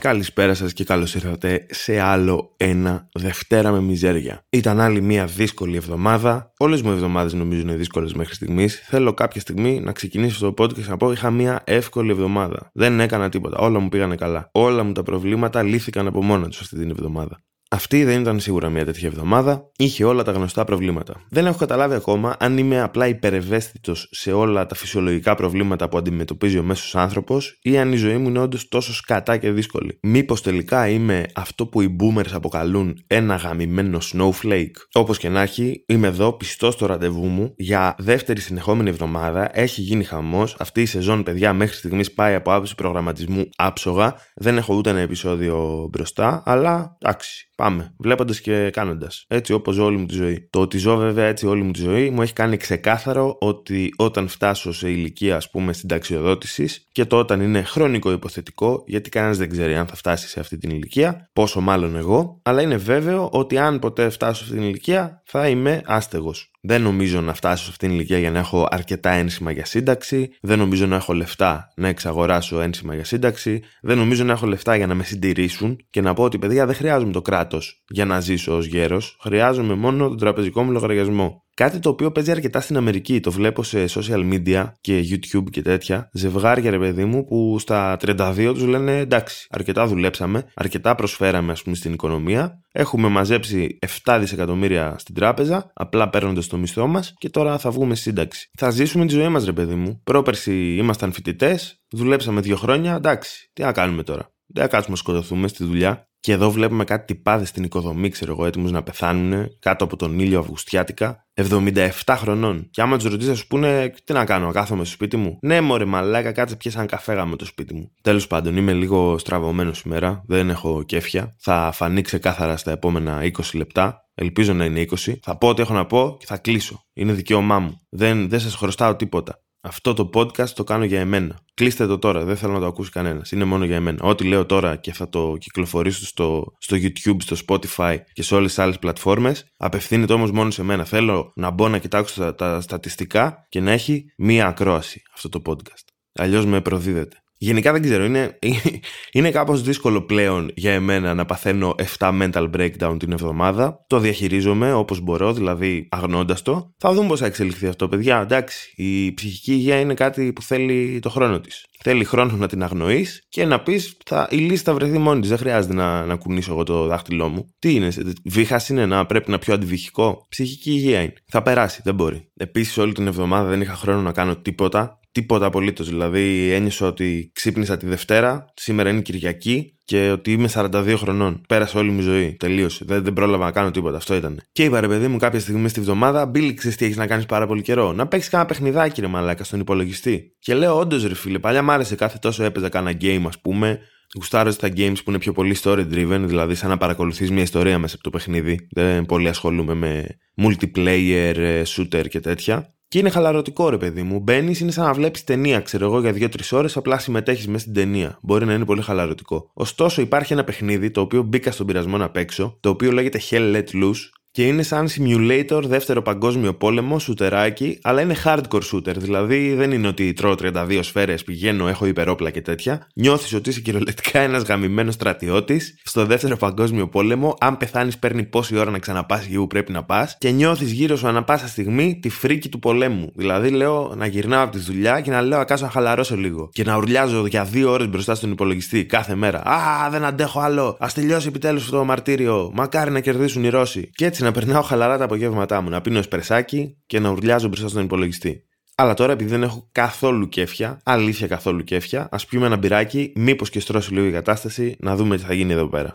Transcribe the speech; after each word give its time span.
Καλησπέρα 0.00 0.54
σας 0.54 0.72
και 0.72 0.84
καλώς 0.84 1.14
ήρθατε 1.14 1.66
σε 1.68 2.00
άλλο 2.00 2.54
ένα 2.56 3.08
Δευτέρα 3.12 3.70
με 3.70 3.80
μιζέρια. 3.80 4.44
Ήταν 4.50 4.80
άλλη 4.80 5.00
μια 5.00 5.26
δύσκολη 5.26 5.76
εβδομάδα. 5.76 6.52
Όλες 6.58 6.82
μου 6.82 6.90
οι 6.90 6.92
εβδομάδες 6.92 7.32
νομίζω 7.32 7.60
είναι 7.60 7.74
δύσκολες 7.74 8.12
μέχρι 8.14 8.34
στιγμής. 8.34 8.80
Θέλω 8.84 9.14
κάποια 9.14 9.40
στιγμή 9.40 9.80
να 9.80 9.92
ξεκινήσω 9.92 10.52
το 10.52 10.64
podcast 10.64 10.72
και 10.72 10.88
να 10.88 10.96
πω 10.96 11.12
είχα 11.12 11.30
μια 11.30 11.62
εύκολη 11.64 12.10
εβδομάδα. 12.10 12.70
Δεν 12.72 13.00
έκανα 13.00 13.28
τίποτα. 13.28 13.58
Όλα 13.58 13.78
μου 13.78 13.88
πήγανε 13.88 14.14
καλά. 14.14 14.48
Όλα 14.52 14.82
μου 14.82 14.92
τα 14.92 15.02
προβλήματα 15.02 15.62
λύθηκαν 15.62 16.06
από 16.06 16.22
μόνα 16.22 16.48
τους 16.48 16.60
αυτή 16.60 16.76
την 16.76 16.90
εβδομάδα. 16.90 17.42
Αυτή 17.70 18.04
δεν 18.04 18.20
ήταν 18.20 18.40
σίγουρα 18.40 18.68
μια 18.68 18.84
τέτοια 18.84 19.08
εβδομάδα, 19.08 19.70
είχε 19.76 20.04
όλα 20.04 20.22
τα 20.22 20.32
γνωστά 20.32 20.64
προβλήματα. 20.64 21.14
Δεν 21.30 21.46
έχω 21.46 21.58
καταλάβει 21.58 21.94
ακόμα 21.94 22.36
αν 22.38 22.58
είμαι 22.58 22.80
απλά 22.80 23.06
υπερευαίσθητος 23.06 24.08
σε 24.10 24.32
όλα 24.32 24.66
τα 24.66 24.74
φυσιολογικά 24.74 25.34
προβλήματα 25.34 25.88
που 25.88 25.98
αντιμετωπίζει 25.98 26.58
ο 26.58 26.62
μέσος 26.62 26.94
άνθρωπος 26.94 27.58
ή 27.62 27.78
αν 27.78 27.92
η 27.92 27.96
ζωή 27.96 28.16
μου 28.16 28.28
είναι 28.28 28.38
όντως 28.38 28.68
τόσο 28.68 28.94
σκατά 28.94 29.36
και 29.36 29.50
δύσκολη. 29.50 29.98
Μήπως 30.02 30.42
τελικά 30.42 30.88
είμαι 30.88 31.26
αυτό 31.34 31.66
που 31.66 31.80
οι 31.80 31.96
boomers 32.00 32.32
αποκαλούν 32.32 33.04
ένα 33.06 33.34
γαμημένο 33.34 33.98
snowflake; 34.12 34.74
Όπως 34.92 35.18
και 35.18 35.28
να 35.28 35.42
έχει, 35.42 35.84
είμαι 35.86 36.06
εδώ 36.06 36.32
πιστός 36.32 36.74
στο 36.74 36.86
ραντεβού 36.86 37.26
μου 37.26 37.54
για 37.56 37.94
δεύτερη 37.98 38.40
συνεχόμενη 38.40 38.88
εβδομάδα. 38.88 39.50
Έχει 39.52 39.80
γίνει 39.80 40.04
χαμός. 40.04 40.56
Αυτή 40.58 40.80
η 40.80 40.86
σεζόν, 40.86 41.22
παιδιά, 41.22 41.52
μέχρι 41.52 41.76
στιγμής 41.76 42.12
πάει 42.12 42.34
από 42.34 42.52
άποψη 42.52 42.74
προγραμματισμού 42.74 43.48
άψογα. 43.56 44.14
Δεν 44.34 44.56
έχω 44.56 44.74
ούτε 44.74 44.90
ένα 44.90 45.00
επεισόδιο 45.00 45.88
μπροστά, 45.92 46.42
αλλά 46.44 46.96
εντάξει. 47.00 47.47
Πάμε, 47.62 47.94
βλέποντας 47.98 48.40
και 48.40 48.70
κάνοντας. 48.70 49.24
Έτσι 49.28 49.52
όπως 49.52 49.74
ζω 49.74 49.84
όλη 49.84 49.96
μου 49.96 50.06
τη 50.06 50.14
ζωή. 50.14 50.48
Το 50.50 50.60
ότι 50.60 50.78
ζω 50.78 50.96
βέβαια 50.96 51.26
έτσι 51.26 51.46
όλη 51.46 51.62
μου 51.62 51.70
τη 51.70 51.80
ζωή 51.80 52.10
μου 52.10 52.22
έχει 52.22 52.32
κάνει 52.32 52.56
ξεκάθαρο 52.56 53.36
ότι 53.40 53.94
όταν 53.96 54.28
φτάσω 54.28 54.72
σε 54.72 54.90
ηλικία, 54.90 55.36
ας 55.36 55.50
πούμε, 55.50 55.72
συνταξιοδότησης 55.72 56.86
και 56.92 57.04
το 57.04 57.16
όταν 57.16 57.40
είναι 57.40 57.62
χρονικό 57.62 58.12
υποθετικό, 58.12 58.84
γιατί 58.86 59.10
κανένας 59.10 59.38
δεν 59.38 59.50
ξέρει 59.50 59.76
αν 59.76 59.86
θα 59.86 59.96
φτάσει 59.96 60.28
σε 60.28 60.40
αυτή 60.40 60.58
την 60.58 60.70
ηλικία, 60.70 61.30
πόσο 61.32 61.60
μάλλον 61.60 61.96
εγώ, 61.96 62.40
αλλά 62.42 62.62
είναι 62.62 62.76
βέβαιο 62.76 63.28
ότι 63.32 63.58
αν 63.58 63.78
ποτέ 63.78 64.08
φτάσω 64.08 64.34
σε 64.34 64.42
αυτή 64.44 64.56
την 64.56 64.68
ηλικία 64.68 65.22
θα 65.24 65.48
είμαι 65.48 65.82
άστεγος. 65.84 66.50
Δεν 66.60 66.82
νομίζω 66.82 67.20
να 67.20 67.34
φτάσω 67.34 67.64
σε 67.64 67.70
αυτήν 67.70 67.88
την 67.88 67.96
ηλικία 67.96 68.18
για 68.18 68.30
να 68.30 68.38
έχω 68.38 68.66
αρκετά 68.70 69.10
ένσημα 69.10 69.50
για 69.50 69.64
σύνταξη. 69.64 70.28
Δεν 70.40 70.58
νομίζω 70.58 70.86
να 70.86 70.96
έχω 70.96 71.12
λεφτά 71.12 71.72
να 71.76 71.88
εξαγοράσω 71.88 72.60
ένσημα 72.60 72.94
για 72.94 73.04
σύνταξη. 73.04 73.62
Δεν 73.82 73.98
νομίζω 73.98 74.24
να 74.24 74.32
έχω 74.32 74.46
λεφτά 74.46 74.76
για 74.76 74.86
να 74.86 74.94
με 74.94 75.02
συντηρήσουν 75.02 75.76
και 75.90 76.00
να 76.00 76.14
πω 76.14 76.22
ότι 76.22 76.38
παιδιά 76.38 76.66
δεν 76.66 76.74
χρειάζομαι 76.74 77.12
το 77.12 77.22
κράτος 77.22 77.84
για 77.88 78.04
να 78.04 78.20
ζήσω 78.20 78.56
ως 78.56 78.66
γέρος. 78.66 79.18
Χρειάζομαι 79.22 79.74
μόνο 79.74 80.08
τον 80.08 80.18
τραπεζικό 80.18 80.62
μου 80.62 80.70
λογαριασμό. 80.70 81.42
Κάτι 81.58 81.78
το 81.78 81.88
οποίο 81.88 82.12
παίζει 82.12 82.30
αρκετά 82.30 82.60
στην 82.60 82.76
Αμερική. 82.76 83.20
Το 83.20 83.30
βλέπω 83.30 83.62
σε 83.62 83.84
social 83.88 84.32
media 84.32 84.72
και 84.80 85.00
YouTube 85.10 85.50
και 85.50 85.62
τέτοια. 85.62 86.08
Ζευγάρια, 86.12 86.70
ρε 86.70 86.78
παιδί 86.78 87.04
μου, 87.04 87.24
που 87.24 87.56
στα 87.58 87.96
32 88.00 88.52
τους 88.54 88.62
λένε 88.62 88.98
εντάξει, 88.98 89.46
αρκετά 89.50 89.86
δουλέψαμε, 89.86 90.44
αρκετά 90.54 90.94
προσφέραμε, 90.94 91.52
ας 91.52 91.62
πούμε, 91.62 91.76
στην 91.76 91.92
οικονομία. 91.92 92.60
Έχουμε 92.72 93.08
μαζέψει 93.08 93.78
7 94.04 94.16
δισεκατομμύρια 94.20 94.94
στην 94.98 95.14
τράπεζα, 95.14 95.70
απλά 95.74 96.08
παίρνοντας 96.08 96.46
το 96.46 96.56
μισθό 96.56 96.86
μας 96.86 97.14
και 97.18 97.30
τώρα 97.30 97.58
θα 97.58 97.70
βγούμε 97.70 97.94
σύνταξη. 97.94 98.50
Θα 98.58 98.70
ζήσουμε 98.70 99.06
τη 99.06 99.14
ζωή 99.14 99.28
μας, 99.28 99.44
ρε 99.44 99.52
παιδί 99.52 99.74
μου. 99.74 100.00
Πρόπερση 100.04 100.74
ήμασταν 100.76 101.12
φοιτητές, 101.12 101.82
δουλέψαμε 101.90 102.40
δύο 102.40 102.56
χρόνια, 102.56 102.94
εντάξει, 102.94 103.50
τι 103.52 103.62
να 103.62 103.72
κάνουμε 103.72 104.02
τώρα. 104.02 104.32
Δεν 104.46 104.62
θα 104.62 104.68
κάτσουμε 104.68 104.96
να 104.96 105.02
σκοτωθούμε 105.02 105.48
στη 105.48 105.64
δουλειά. 105.64 106.07
Και 106.20 106.32
εδώ 106.32 106.50
βλέπουμε 106.50 106.84
κάτι 106.84 107.14
τυπάδες 107.14 107.48
στην 107.48 107.64
οικοδομή, 107.64 108.08
ξέρω 108.08 108.32
εγώ, 108.32 108.46
έτοιμους 108.46 108.70
να 108.70 108.82
πεθάνουν 108.82 109.46
κάτω 109.58 109.84
από 109.84 109.96
τον 109.96 110.18
ήλιο 110.18 110.38
Αυγουστιάτικα, 110.38 111.26
77 111.34 111.90
χρονών. 112.08 112.68
Και 112.70 112.82
άμα 112.82 112.96
τους 112.96 113.04
ρωτήσεις, 113.04 113.28
θα 113.28 113.34
σου 113.34 113.46
πούνε, 113.46 113.92
τι 114.04 114.12
να 114.12 114.24
κάνω, 114.24 114.46
να 114.46 114.52
κάθομαι 114.52 114.84
στο 114.84 114.92
σπίτι 114.92 115.16
μου. 115.16 115.38
Ναι, 115.42 115.60
μωρέ, 115.60 115.84
μαλάκα, 115.84 116.32
κάτσε 116.32 116.56
πιέσαν 116.56 116.86
καφέ 116.86 117.24
με 117.24 117.36
το 117.36 117.44
σπίτι 117.44 117.74
μου. 117.74 117.92
Τέλος 118.02 118.26
πάντων, 118.26 118.56
είμαι 118.56 118.72
λίγο 118.72 119.18
στραβωμένος 119.18 119.78
σήμερα, 119.78 120.22
δεν 120.26 120.50
έχω 120.50 120.82
κέφια. 120.82 121.36
Θα 121.38 121.70
φανεί 121.74 122.02
ξεκάθαρα 122.02 122.56
στα 122.56 122.70
επόμενα 122.70 123.20
20 123.22 123.30
λεπτά. 123.54 124.02
Ελπίζω 124.14 124.52
να 124.52 124.64
είναι 124.64 124.80
20. 124.80 125.12
Θα 125.22 125.38
πω 125.38 125.48
ό,τι 125.48 125.62
έχω 125.62 125.72
να 125.72 125.86
πω 125.86 126.16
και 126.18 126.26
θα 126.26 126.36
κλείσω. 126.36 126.84
Είναι 126.92 127.12
δικαίωμά 127.12 127.58
μου. 127.58 127.80
Δεν, 127.88 128.28
δεν 128.28 128.40
σας 128.40 128.54
χρωστάω 128.54 128.96
τίποτα. 128.96 129.42
Αυτό 129.60 129.94
το 129.94 130.10
podcast 130.14 130.48
το 130.48 130.64
κάνω 130.64 130.84
για 130.84 131.00
εμένα. 131.00 131.38
Κλείστε 131.54 131.86
το 131.86 131.98
τώρα, 131.98 132.24
δεν 132.24 132.36
θέλω 132.36 132.52
να 132.52 132.60
το 132.60 132.66
ακούσει 132.66 132.90
κανένας. 132.90 133.30
Είναι 133.30 133.44
μόνο 133.44 133.64
για 133.64 133.76
εμένα. 133.76 133.98
Ό,τι 134.02 134.24
λέω 134.24 134.46
τώρα 134.46 134.76
και 134.76 134.92
θα 134.92 135.08
το 135.08 135.36
κυκλοφορήσω 135.38 136.06
στο, 136.06 136.44
στο 136.58 136.76
YouTube, 136.76 137.16
στο 137.18 137.36
Spotify 137.46 137.96
και 138.12 138.22
σε 138.22 138.34
όλες 138.34 138.48
τις 138.48 138.58
άλλες 138.58 138.78
πλατφόρμες, 138.78 139.52
απευθύνεται 139.56 140.12
όμως 140.12 140.30
μόνο 140.30 140.50
σε 140.50 140.62
μένα. 140.62 140.84
Θέλω 140.84 141.32
να 141.34 141.50
μπω 141.50 141.68
να 141.68 141.78
κοιτάξω 141.78 142.20
τα, 142.20 142.34
τα 142.34 142.60
στατιστικά 142.60 143.46
και 143.48 143.60
να 143.60 143.70
έχει 143.70 144.04
μία 144.16 144.46
ακρόαση 144.46 145.02
αυτό 145.14 145.28
το 145.28 145.42
podcast. 145.46 145.84
Αλλιώς 146.12 146.46
με 146.46 146.60
προδίδεται. 146.60 147.16
Γενικά 147.38 147.72
δεν 147.72 147.82
ξέρω, 147.82 148.04
είναι, 148.04 148.38
είναι 149.12 149.30
κάπως 149.30 149.62
δύσκολο 149.62 150.02
πλέον 150.02 150.50
για 150.54 150.72
εμένα 150.72 151.14
να 151.14 151.24
παθαίνω 151.24 151.74
7 151.98 152.20
mental 152.22 152.50
breakdown 152.56 152.96
την 152.98 153.12
εβδομάδα. 153.12 153.84
Το 153.86 153.98
διαχειρίζομαι 153.98 154.72
όπως 154.72 155.00
μπορώ, 155.00 155.32
δηλαδή 155.32 155.88
αγνώντας 155.90 156.42
το. 156.42 156.74
Θα 156.78 156.92
δούμε 156.92 157.08
πώς 157.08 157.20
θα 157.20 157.26
εξελιχθεί 157.26 157.66
αυτό, 157.66 157.88
παιδιά. 157.88 158.20
Εντάξει, 158.20 158.72
η 158.76 159.14
ψυχική 159.14 159.52
υγεία 159.52 159.80
είναι 159.80 159.94
κάτι 159.94 160.32
που 160.32 160.42
θέλει 160.42 160.98
το 161.02 161.10
χρόνο 161.10 161.40
της. 161.40 161.66
Θέλει 161.82 162.04
χρόνο 162.04 162.36
να 162.36 162.48
την 162.48 162.62
αγνοείς 162.62 163.22
και 163.28 163.44
να 163.44 163.60
πεις 163.60 163.96
η 164.28 164.36
λύση 164.36 164.62
θα 164.62 164.74
βρεθεί 164.74 164.98
μόνη 164.98 165.20
της. 165.20 165.28
Δεν 165.28 165.38
χρειάζεται 165.38 165.74
να, 165.74 166.04
να 166.04 166.16
κουνήσω 166.16 166.52
εγώ 166.52 166.62
το 166.62 166.86
δάχτυλό 166.86 167.28
μου. 167.28 167.54
Τι 167.58 167.74
είναι, 167.74 167.88
βήχας 168.24 168.68
είναι 168.68 168.86
να 168.86 169.06
πρέπει 169.06 169.30
να 169.30 169.38
πιω 169.38 169.54
αντιβυχικό. 169.54 170.26
Ψυχική 170.28 170.70
υγεία 170.70 171.00
είναι. 171.00 171.12
Θα 171.26 171.42
περάσει, 171.42 171.80
δεν 171.84 171.94
μπορεί. 171.94 172.30
Επίσης, 172.36 172.78
όλη 172.78 172.92
την 172.92 173.06
εβδομάδα 173.06 173.48
δεν 173.48 173.60
είχα 173.60 173.74
χρόνο 173.74 174.00
να 174.00 174.12
κάνω 174.12 174.36
τίποτα. 174.36 174.97
Τίποτα 175.12 175.46
απολύτως. 175.46 175.88
Δηλαδή, 175.88 176.52
ένιωσα 176.52 176.86
ότι 176.86 177.30
ξύπνησα 177.34 177.76
τη 177.76 177.86
Δευτέρα, 177.86 178.44
σήμερα 178.54 178.90
είναι 178.90 179.00
Κυριακή 179.00 179.78
και 179.84 180.10
ότι 180.10 180.32
είμαι 180.32 180.48
42 180.52 180.94
χρονών. 180.96 181.40
Πέρασε 181.48 181.78
όλη 181.78 181.90
μου 181.90 182.00
ζωή. 182.00 182.36
Τελείωσε. 182.38 182.84
Δεν, 182.88 183.04
δεν 183.04 183.12
πρόλαβα 183.12 183.44
να 183.44 183.50
κάνω 183.50 183.70
τίποτα. 183.70 183.96
Αυτό 183.96 184.14
ήταν. 184.14 184.40
Και 184.52 184.64
είπα 184.64 184.80
ρε 184.80 184.88
παιδί 184.88 185.08
μου 185.08 185.16
κάποια 185.16 185.40
στιγμή 185.40 185.68
στη 185.68 185.80
βδομάδα, 185.80 186.26
Μπίλι, 186.26 186.54
ξέρεις 186.54 186.76
τι 186.76 186.84
έχεις 186.84 186.96
να 186.96 187.06
κάνεις 187.06 187.26
πάρα 187.26 187.46
πολύ 187.46 187.62
καιρό. 187.62 187.92
Να 187.92 188.06
παίξεις 188.06 188.30
κάνα 188.30 188.46
παιχνιδάκι 188.46 189.00
ρε 189.00 189.06
μαλάκα 189.06 189.44
στον 189.44 189.60
υπολογιστή. 189.60 190.36
Και 190.38 190.54
λέω, 190.54 190.78
όντως 190.78 191.06
ρε 191.06 191.14
φίλε, 191.14 191.38
παλιά 191.38 191.62
μ' 191.62 191.70
άρεσε 191.70 191.94
κάθε 191.94 192.18
τόσο 192.20 192.44
έπαιζα 192.44 192.68
κάνα 192.68 192.92
game 193.00 193.24
ας 193.26 193.40
πούμε. 193.40 193.80
Γουστάρω 194.14 194.50
στα 194.50 194.68
games 194.76 194.96
που 195.04 195.10
είναι 195.10 195.18
πιο 195.18 195.32
πολύ 195.32 195.56
story 195.62 195.86
driven, 195.92 196.22
δηλαδή 196.24 196.54
σαν 196.54 196.68
να 196.68 196.76
παρακολουθείς 196.76 197.30
μια 197.30 197.42
ιστορία 197.42 197.78
μέσα 197.78 197.94
από 197.94 198.04
το 198.04 198.10
παιχνίδι. 198.10 198.68
Δεν 198.70 199.06
πολύ 199.06 199.28
ασχολούμαι 199.28 199.74
με 199.74 200.06
multiplayer, 200.42 201.34
ε, 201.36 201.62
shooter 201.66 202.08
και 202.08 202.20
τέτοια. 202.20 202.74
Και 202.90 202.98
είναι 202.98 203.10
χαλαρωτικό, 203.10 203.68
ρε 203.68 203.76
παιδί 203.76 204.02
μου. 204.02 204.18
Μπαίνεις, 204.18 204.60
είναι 204.60 204.70
σαν 204.70 204.84
να 204.84 204.92
βλέπεις 204.92 205.24
ταινία, 205.24 205.60
ξέρω 205.60 205.84
εγώ, 205.84 206.00
για 206.00 206.12
δύο-τρεις 206.12 206.52
ώρες, 206.52 206.76
απλά 206.76 206.98
συμμετέχεις 206.98 207.46
μέσα 207.46 207.58
στην 207.58 207.72
ταινία. 207.72 208.18
Μπορεί 208.22 208.44
να 208.44 208.52
είναι 208.52 208.64
πολύ 208.64 208.82
χαλαρωτικό. 208.82 209.50
Ωστόσο, 209.54 210.00
υπάρχει 210.00 210.32
ένα 210.32 210.44
παιχνίδι 210.44 210.90
το 210.90 211.00
οποίο 211.00 211.22
μπήκα 211.22 211.50
στον 211.50 211.66
πειρασμό 211.66 211.96
να 211.96 212.10
παίξω, 212.10 212.56
το 212.60 212.68
οποίο 212.68 212.92
λέγεται 212.92 213.20
Hell 213.30 213.54
Let 213.54 213.82
Loose 213.82 214.17
και 214.30 214.46
είναι 214.46 214.62
σαν 214.62 214.88
simulator 214.88 215.62
δεύτερο 215.64 216.02
παγκόσμιο 216.02 216.54
πόλεμο, 216.54 216.98
σουτεράκι, 216.98 217.78
αλλά 217.82 218.00
είναι 218.00 218.16
hardcore 218.24 218.60
shooter. 218.72 218.94
Δηλαδή 218.96 219.54
δεν 219.54 219.72
είναι 219.72 219.88
ότι 219.88 220.12
τρώω 220.12 220.34
32 220.38 220.80
σφαίρες, 220.82 221.24
πηγαίνω, 221.24 221.68
έχω 221.68 221.86
υπερόπλα 221.86 222.30
και 222.30 222.40
τέτοια. 222.40 222.86
Νιώθεις 222.94 223.34
ότι 223.34 223.48
είσαι 223.48 223.60
κυριολεκτικά 223.60 224.20
ένας 224.20 224.42
γαμημένος 224.42 224.94
στρατιώτης 224.94 225.80
στο 225.84 226.06
δεύτερο 226.06 226.36
παγκόσμιο 226.36 226.88
πόλεμο. 226.88 227.34
Αν 227.40 227.56
πεθάνεις, 227.56 227.98
παίρνει 227.98 228.22
πόση 228.24 228.58
ώρα 228.58 228.70
να 228.70 228.78
ξαναπάς 228.78 229.24
εκεί 229.24 229.36
που 229.36 229.46
πρέπει 229.46 229.72
να 229.72 229.84
πας. 229.84 230.16
Και 230.18 230.30
νιώθεις 230.30 230.70
γύρω 230.70 230.96
σου 230.96 231.08
ανά 231.08 231.24
πάσα 231.24 231.46
στιγμή 231.46 231.98
τη 232.02 232.08
φρίκη 232.08 232.48
του 232.48 232.58
πολέμου. 232.58 233.12
Δηλαδή 233.14 233.50
λέω 233.50 233.94
να 233.96 234.06
γυρνάω 234.06 234.42
από 234.42 234.52
τη 234.52 234.58
δουλειά 234.58 235.00
και 235.00 235.10
να 235.10 235.22
λέω 235.22 235.38
ακάσω 235.38 235.64
να 235.64 235.70
χαλαρώσω 235.70 236.16
λίγο. 236.16 236.48
Και 236.52 236.64
να 236.64 236.76
ουρλιάζω 236.76 237.26
για 237.26 237.44
δύο 237.44 237.70
ώρες 237.70 237.88
μπροστά 237.88 238.14
στον 238.14 238.30
υπολογιστή 238.30 238.84
κάθε 238.84 239.14
μέρα. 239.14 239.42
Α, 239.42 239.90
δεν 239.90 240.04
αντέχω 240.04 240.40
άλλο. 240.40 240.76
Α 240.78 240.86
τελειώσει 240.94 241.28
επιτέλους 241.28 241.62
αυτό 241.64 241.76
το 241.76 241.84
μαρτύριο. 241.84 242.50
Μακάρι 242.54 242.90
να 242.90 243.00
κερδίσουν 243.00 243.44
οι 243.44 243.48
Ρώσοι. 243.48 243.90
Και 243.94 244.04
έτσι 244.06 244.17
να 244.22 244.32
περνάω 244.32 244.62
χαλαρά 244.62 244.98
τα 244.98 245.04
απογεύματά 245.04 245.60
μου, 245.60 245.70
να 245.70 245.80
πίνω 245.80 245.98
εσπρεσάκι 245.98 246.76
και 246.86 246.98
να 247.00 247.10
ουρλιάζω 247.10 247.48
μπροστά 247.48 247.68
στον 247.68 247.82
υπολογιστή. 247.82 248.42
Αλλά 248.74 248.94
τώρα 248.94 249.12
επειδή 249.12 249.30
δεν 249.30 249.42
έχω 249.42 249.68
καθόλου 249.72 250.28
κέφια, 250.28 250.80
αλήθεια 250.84 251.26
καθόλου 251.26 251.64
κέφια, 251.64 252.08
ας 252.10 252.26
πιούμε 252.26 252.46
ένα 252.46 252.56
μπυράκι, 252.56 253.12
μήπως 253.16 253.50
και 253.50 253.60
στρώσει 253.60 253.92
λίγο 253.92 254.06
η 254.06 254.12
κατάσταση, 254.12 254.76
να 254.78 254.96
δούμε 254.96 255.16
τι 255.16 255.22
θα 255.22 255.34
γίνει 255.34 255.52
εδώ 255.52 255.68
πέρα. 255.68 255.90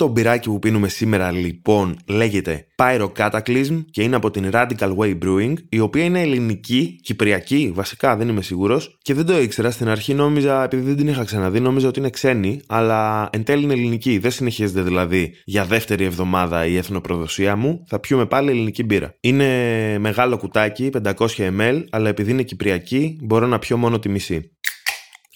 Το 0.00 0.08
μπυράκι 0.08 0.48
που 0.48 0.58
πίνουμε 0.58 0.88
σήμερα 0.88 1.30
λοιπόν 1.30 1.96
λέγεται 2.06 2.66
Pyro 2.76 3.08
Cataclysm 3.16 3.84
και 3.90 4.02
είναι 4.02 4.16
από 4.16 4.30
την 4.30 4.50
Radical 4.52 4.96
Way 4.96 5.18
Brewing, 5.24 5.54
η 5.68 5.80
οποία 5.80 6.04
είναι 6.04 6.20
ελληνική, 6.20 7.00
κυπριακή, 7.02 7.72
βασικά 7.74 8.16
δεν 8.16 8.28
είμαι 8.28 8.42
σίγουρος 8.42 8.98
και 9.02 9.14
δεν 9.14 9.26
το 9.26 9.40
ήξερα 9.40 9.70
στην 9.70 9.88
αρχή. 9.88 10.14
Νόμιζα, 10.14 10.64
επειδή 10.64 10.82
δεν 10.82 10.96
την 10.96 11.08
είχα 11.08 11.24
ξαναδεί, 11.24 11.60
νόμιζα 11.60 11.88
ότι 11.88 11.98
είναι 11.98 12.10
ξένη, 12.10 12.60
αλλά 12.66 13.28
εν 13.32 13.44
τέλει 13.44 13.62
είναι 13.62 13.72
ελληνική. 13.72 14.18
Δεν 14.18 14.30
συνεχίζεται 14.30 14.82
δηλαδή 14.82 15.34
για 15.44 15.64
δεύτερη 15.64 16.04
εβδομάδα 16.04 16.66
η 16.66 16.76
εθνοπροδοσία 16.76 17.56
μου. 17.56 17.84
Θα 17.86 17.98
πιούμε 17.98 18.26
πάλι 18.26 18.50
ελληνική 18.50 18.84
μπύρα. 18.84 19.14
Είναι 19.20 19.46
μεγάλο 19.98 20.36
κουτάκι, 20.36 20.90
500 21.04 21.12
ml, 21.36 21.84
αλλά 21.90 22.08
επειδή 22.08 22.30
είναι 22.30 22.42
κυπριακή, 22.42 23.18
μπορώ 23.22 23.46
να 23.46 23.58
πιω 23.58 23.76
μόνο 23.76 23.98
τη 23.98 24.08
μισή. 24.08 24.50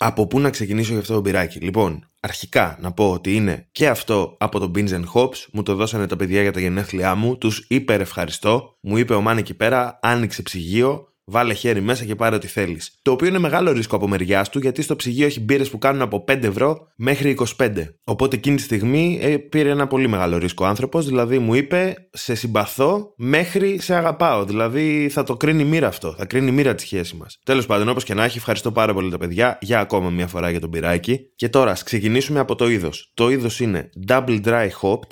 Από 0.07 0.27
πού 0.27 0.41
να 0.41 0.51
ξεκινήσω 0.51 0.91
για 0.93 1.01
αυτό 1.01 1.15
το 1.15 1.21
μπυράκι; 1.21 1.59
Λοιπόν, 1.59 2.09
αρχικά 2.21 2.79
να 2.81 2.93
πω 2.93 3.13
ότι 3.13 3.35
είναι 3.35 3.69
και 3.73 3.89
αυτό 3.89 4.37
από 4.41 4.59
το 4.59 4.71
Beans 4.75 4.89
and 4.89 5.05
Hops. 5.15 5.47
Μου 5.53 5.63
το 5.63 5.75
δώσανε 5.75 6.07
τα 6.07 6.17
παιδιά 6.17 6.43
για 6.43 6.53
τα 6.53 6.61
γενέθλιά 6.61 7.15
μου. 7.15 7.39
Τους 7.39 7.67
υπερ 7.69 8.01
ευχαριστώ. 8.01 8.77
Μου 8.81 8.97
είπε 8.97 9.15
ο 9.15 9.21
Μάν 9.21 9.39
εκεί 9.39 9.55
πέρα, 9.55 9.99
άνοιξε 10.03 10.43
ψυγείο 10.43 11.14
βάλε 11.25 11.55
χέρι 11.55 11.81
μέσα 11.81 12.05
και 12.05 12.15
πάρε 12.15 12.35
ό,τι 12.35 12.47
θέλεις. 12.47 12.99
Το 13.03 13.11
οποίο 13.11 13.29
είναι 13.29 13.39
μεγάλο 13.39 13.73
ρίσκο 13.73 13.97
από 13.97 14.09
μεριάς 14.09 14.49
του, 14.49 14.59
γιατί 14.59 14.83
στο 14.83 14.97
ψυγείο 14.97 15.27
έχει 15.27 15.41
μπύρες 15.41 15.71
που 15.71 15.79
κάνουν 15.79 16.03
από 16.03 16.25
5 16.29 16.43
ευρώ 16.43 16.89
μέχρι 16.97 17.37
25. 17.57 17.85
Οπότε 18.05 18.37
εκείνη 18.37 18.57
τη 18.57 18.63
στιγμή 18.63 19.19
ε, 19.23 19.37
πήρε 19.37 19.71
ένα 19.71 19.87
πολύ 19.87 20.09
μεγάλο 20.09 20.39
ρίσκο 20.39 20.65
άνθρωπος, 20.65 21.07
δηλαδή 21.07 21.39
μου 21.39 21.55
είπε 21.55 22.09
σε 22.11 22.35
συμπαθώ 22.35 23.15
μέχρι 23.17 23.79
σε 23.81 23.95
αγαπάω. 23.95 24.45
Δηλαδή 24.45 25.09
θα 25.11 25.23
το 25.23 25.37
κρίνει 25.37 25.65
μοίρα 25.65 25.87
αυτό, 25.87 26.15
θα 26.19 26.25
κρίνει 26.25 26.51
μοίρα 26.51 26.75
τη 26.75 26.83
σχέση 26.83 27.17
μας. 27.17 27.39
Τέλος 27.45 27.67
πάντων, 27.67 27.89
όπως 27.89 28.05
και 28.05 28.15
να 28.15 28.25
έχει, 28.25 28.39
ευχαριστώ 28.39 28.73
πάρα 28.73 28.95
πολύ 28.95 29.11
τα 29.11 29.19
παιδιά 29.19 29.59
για 29.61 29.81
ακόμα 29.81 30.11
μια 30.11 30.27
φορά 30.27 30.51
για 30.51 30.61
τον 30.61 30.71
πυράκι. 30.71 31.21
Και 31.37 31.49
τώρα, 31.49 31.71
ας 31.71 31.83
ξεκινήσουμε 31.83 32.39
από 32.39 32.55
το 32.55 32.69
είδος. 32.69 33.13
Το 33.15 33.31
είδος 33.31 33.61
είναι 33.61 33.91
Double 34.09 34.45
Dry 34.45 34.69
Hopped, 34.81 35.11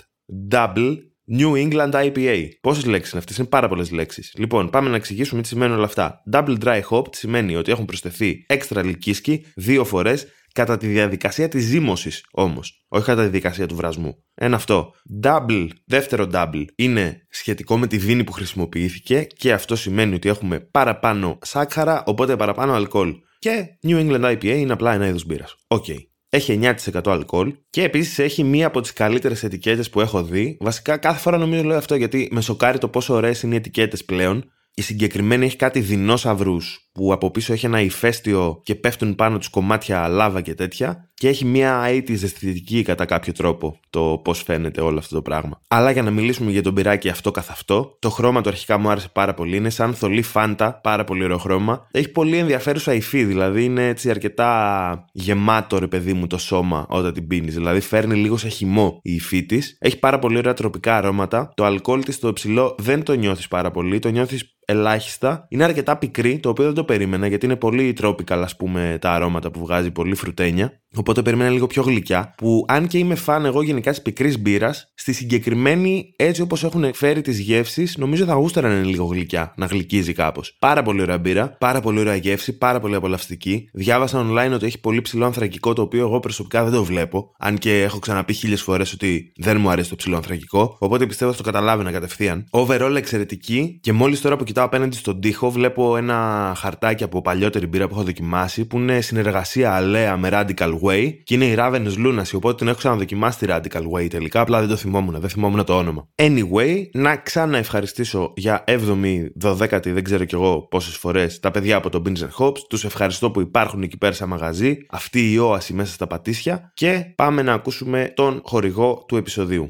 Double 0.50 0.97
New 1.38 1.52
England 1.52 1.92
IPA. 1.92 2.48
Πόσες 2.60 2.84
λέξεις 2.84 3.10
είναι 3.10 3.20
αυτές, 3.20 3.36
είναι 3.36 3.46
πάρα 3.46 3.69
πολλές 3.69 3.90
λέξεις. 3.90 4.34
Λοιπόν, 4.38 4.70
πάμε 4.70 4.88
να 4.88 4.96
εξηγήσουμε 4.96 5.42
τι 5.42 5.48
σημαίνουν 5.48 5.76
όλα 5.76 5.84
αυτά. 5.84 6.22
Double 6.32 6.56
Dry 6.64 6.80
Hopped 6.90 7.14
σημαίνει 7.14 7.56
ότι 7.56 7.70
έχουν 7.70 7.84
προσθεθεί 7.84 8.44
έξτρα 8.48 8.84
λυκίσκι 8.84 9.46
δύο 9.54 9.84
φορές 9.84 10.26
κατά 10.52 10.76
τη 10.76 10.86
διαδικασία 10.86 11.48
της 11.48 11.64
ζύμωσης 11.64 12.24
όμως, 12.32 12.84
όχι 12.88 13.04
κατά 13.04 13.16
τη 13.16 13.22
διαδικασία 13.22 13.66
του 13.66 13.74
βρασμού. 13.74 14.24
Ένα 14.34 14.56
αυτό. 14.56 14.94
Double, 15.22 15.69
δεύτερο 15.86 16.28
double, 16.32 16.64
είναι 16.76 17.26
σχετικό 17.30 17.78
με 17.78 17.86
τη 17.86 17.96
βύνη 17.96 18.25
που 18.25 18.32
χρησιμοποιήθηκε 18.32 19.22
και 19.22 19.52
αυτό 19.52 19.76
σημαίνει 19.76 20.14
ότι 20.14 20.28
έχουμε 20.28 20.60
παραπάνω 20.60 21.38
σάκχαρα, 21.42 22.02
οπότε 22.06 22.36
παραπάνω 22.36 22.72
αλκοόλ. 22.72 23.14
Και 23.38 23.64
New 23.86 23.98
England 23.98 24.25
IPA 24.25 24.44
είναι 24.44 24.72
απλά 24.72 24.92
ένα 24.92 25.06
είδος 25.06 25.25
μπύρας. 25.25 25.54
Ok. 25.66 25.84
Okay 25.88 26.12
έχει 26.34 26.58
9% 26.62 27.00
αλκοόλ 27.05 27.55
και 27.70 27.82
επίσης 27.82 28.19
έχει 28.19 28.44
μία 28.44 28.67
από 28.67 28.81
τις 28.81 28.93
καλύτερες 28.93 29.43
ετικέτες 29.43 29.90
που 29.90 30.00
έχω 30.00 30.23
δει. 30.23 30.56
Βασικά 30.61 30.96
κάθε 30.96 31.20
φορά 31.20 31.38
νομίζω 31.38 31.62
λέω 31.62 31.76
αυτό 31.76 31.94
γιατί 31.94 32.29
με 32.32 32.40
σοκάρει 32.40 32.79
το 32.79 32.88
πόσο 32.88 33.14
ωραίες 33.14 33.43
είναι 33.43 33.55
οι 33.55 33.56
ετικέτες 33.56 34.05
πλέον. 34.05 34.50
Η 34.75 34.82
συγκεκριμένη 34.82 35.44
έχει 35.44 35.56
κάτι 35.56 35.81
δεινόσαυρους 35.81 36.90
που 36.92 37.12
από 37.12 37.30
πίσω 37.30 37.52
έχει 37.52 37.66
ένα 37.66 37.80
ηφαίστειο 37.80 38.60
και 38.62 38.74
πέφτουν 38.74 39.14
πάνω 39.14 39.38
τους 39.38 39.48
κομμάτια 39.48 40.08
λάβα 40.08 40.40
και 40.40 40.54
τέτοια 40.54 41.10
και 41.14 41.28
έχει 41.28 41.44
μια 41.44 41.82
80's 41.88 42.10
αισθητική 42.10 42.82
κατά 42.82 43.04
κάποιο 43.04 43.32
τρόπο 43.32 43.80
το 43.90 44.20
πώς 44.24 44.42
φαίνεται 44.42 44.80
όλο 44.80 44.98
αυτό 44.98 45.14
το 45.14 45.22
πράγμα. 45.22 45.60
Αλλά 45.68 45.90
για 45.90 46.02
να 46.02 46.10
μιλήσουμε 46.10 46.50
για 46.50 46.62
τον 46.62 46.74
πυράκι 46.74 47.08
αυτό 47.08 47.30
καθ' 47.30 47.50
αυτό, 47.50 47.96
το 47.98 48.10
χρώμα 48.10 48.40
του 48.40 48.48
αρχικά 48.48 48.78
μου 48.78 48.90
άρεσε 48.90 49.08
πάρα 49.12 49.34
πολύ. 49.34 49.56
Είναι 49.56 49.70
σαν 49.70 49.94
θολή 49.94 50.22
φάντα, 50.22 50.80
πάρα 50.82 51.04
πολύ 51.04 51.24
ωραίο 51.24 51.38
χρώμα. 51.38 51.86
Έχει 51.90 52.08
πολύ 52.08 52.36
ενδιαφέρουσα 52.36 52.94
υφή, 52.94 53.24
δηλαδή 53.24 53.64
είναι 53.64 53.88
έτσι 53.88 54.10
αρκετά 54.10 55.04
γεμάτο 55.12 55.78
ρε 55.78 55.86
παιδί 55.86 56.12
μου 56.12 56.26
το 56.26 56.38
σώμα 56.38 56.86
όταν 56.88 57.12
την 57.12 57.26
πίνεις. 57.26 57.54
Δηλαδή 57.54 57.80
φέρνει 57.80 58.14
λίγο 58.14 58.36
σε 58.36 58.48
χυμό 58.48 59.00
η 59.02 59.14
υφή 59.14 59.46
της. 59.46 59.76
Έχει 59.80 59.98
πάρα 59.98 60.18
πολύ 60.18 60.36
ωραία 60.36 60.54
τροπικά 60.54 60.96
αρώματα. 60.96 61.52
Το 61.54 61.64
αλκοόλ 61.64 62.02
της 62.02 62.14
στο 62.14 62.32
ψηλό 62.32 62.74
δεν 62.78 63.02
το 63.02 63.12
νιώθεις 63.12 63.48
πάρα 63.48 63.70
πολύ, 63.70 63.98
το 63.98 64.08
νιώθεις 64.08 64.56
ελάχιστα. 64.64 65.46
Είναι 65.48 65.64
αρκετά 65.64 65.96
πικρή, 65.96 66.38
το 66.38 66.48
οποίο 66.48 66.64
δεν 66.64 66.74
το 66.74 66.81
περίμενα 66.84 67.26
γιατί 67.26 67.46
είναι 67.46 67.56
πολύ 67.56 67.96
tropical, 68.00 68.40
ας 68.43 68.56
πούμε, 68.56 68.99
τα 69.00 69.11
αρώματα 69.11 69.50
που 69.50 69.61
βγάζει, 69.61 69.90
πολύ 69.90 70.14
φρουτένια. 70.14 70.81
Οπότε 70.96 71.22
περίμενα 71.22 71.50
λίγο 71.50 71.66
πιο 71.66 71.82
γλυκιά. 71.82 72.34
Που 72.36 72.64
αν 72.68 72.86
και 72.86 72.98
είμαι 72.98 73.14
φαν 73.14 73.44
εγώ 73.44 73.62
γενικά 73.62 73.90
της 73.90 74.02
πικρής 74.02 74.38
μπύρας, 74.38 74.92
στη 74.94 75.12
συγκεκριμένη, 75.12 76.14
έτσι 76.16 76.42
όπως 76.42 76.64
έχουν 76.64 76.94
φέρει 76.94 77.20
τις 77.20 77.38
γεύσεις, 77.38 77.96
νομίζω 77.96 78.24
θα 78.24 78.34
γούστερα 78.34 78.68
να 78.68 78.74
είναι 78.74 78.84
λίγο 78.84 79.04
γλυκιά, 79.04 79.54
να 79.56 79.66
γλυκίζει 79.66 80.12
κάπως. 80.12 80.56
Πάρα 80.58 80.82
πολύ 80.82 81.02
ωραία 81.02 81.18
μπύρα, 81.18 81.56
πάρα 81.60 81.80
πολύ 81.80 82.00
ωραία 82.00 82.14
γεύση, 82.14 82.58
πάρα 82.58 82.80
πολύ 82.80 82.94
απολαυστική. 82.94 83.68
Διάβασα 83.72 84.26
online 84.26 84.52
ότι 84.52 84.66
έχει 84.66 84.80
πολύ 84.80 85.00
ψηλό 85.00 85.24
ανθρακικό, 85.24 85.72
το 85.72 85.82
οποίο 85.82 86.00
εγώ 86.00 86.20
προσωπικά 86.20 86.64
δεν 86.64 86.72
το 86.72 86.84
βλέπω. 86.84 87.34
Αν 87.38 87.58
και 87.58 87.82
έχω 87.82 87.98
ξαναπεί 87.98 88.32
χίλιες 88.32 88.62
φορές 88.62 88.92
ότι 88.92 89.32
δεν 89.36 89.60
μου 89.60 89.70
αρέσει 89.70 89.88
το 89.88 89.96
ψηλό 89.96 90.16
ανθρακικό. 90.16 90.76
Οπότε 90.78 91.06
πιστεύω 91.06 91.30
ότι 91.30 91.42
το 91.42 91.50
καταλάβαινα 91.50 91.90
κατευθείαν. 91.90 92.46
Overall 92.50 92.94
εξαιρετική 92.96 93.78
και 93.82 93.92
μόλις 93.92 94.20
τώρα 94.20 94.36
που 94.36 94.44
κοιτάω 94.44 94.64
απέναντι 94.64 94.96
στον 94.96 95.20
τοίχο 95.20 95.50
βλέπω 95.50 95.96
ένα 95.96 96.52
χαρτάκι 96.56 97.04
από 97.04 97.22
παλιότερη 97.22 97.66
μπύρα 97.66 97.88
που 97.88 97.94
έχω 97.94 98.04
δοκιμάσει 98.04 98.64
που 98.64 98.78
είναι 98.78 99.00
συνεργασία 99.00 99.74
αλέα 99.74 100.16
με 100.16 100.28
Radical 100.32 100.80
Way 100.87 101.12
και 101.25 101.34
είναι 101.34 101.44
η 101.44 101.55
Ravenous 101.58 101.96
Lunacy, 102.06 102.32
οπότε 102.34 102.55
την 102.55 102.69
έχω 102.69 102.76
ξαναδοκιμάσει 102.76 103.38
τη 103.38 103.46
Radical 103.49 103.82
Way 103.94 104.11
τελικά, 104.11 104.40
απλά 104.40 104.61
δεν 104.61 104.69
το 104.69 104.76
θυμόμουν, 104.76 105.20
δεν 105.20 105.29
θυμόμουν 105.29 105.64
το 105.64 105.76
όνομα. 105.76 106.08
Anyway, 106.14 106.82
να 106.93 107.17
ξανά 107.17 107.58
ευχαριστήσω 107.58 108.32
για 108.37 108.64
7η, 108.67 109.26
12η, 109.44 109.87
δεν 109.87 110.05
ξέρω 110.05 110.25
κι 110.25 110.34
εγώ 110.34 110.67
πόσες 110.70 110.96
φορές 110.96 111.40
τα 111.40 111.50
παιδιά 111.50 111.76
από 111.76 111.90
το 111.90 112.02
Binzer 112.06 112.29
Hops. 112.38 112.58
Τους 112.69 112.84
ευχαριστώ 112.84 113.31
που 113.31 113.40
υπάρχουν 113.40 113.82
εκεί 113.82 113.99
πέρα 113.99 114.12
σε 114.12 114.26
μαγαζί, 114.26 114.76
αυτή 114.90 115.32
η 115.32 115.38
όαση 115.38 115.75
μέσα 115.75 115.93
στα 115.93 116.06
πατήσια 116.06 116.70
και 116.75 117.12
πάμε 117.17 117.43
να 117.43 117.52
ακούσουμε 117.52 118.12
τον 118.17 118.40
χορηγό 118.44 119.05
του 119.08 119.17
επεισοδίου. 119.17 119.67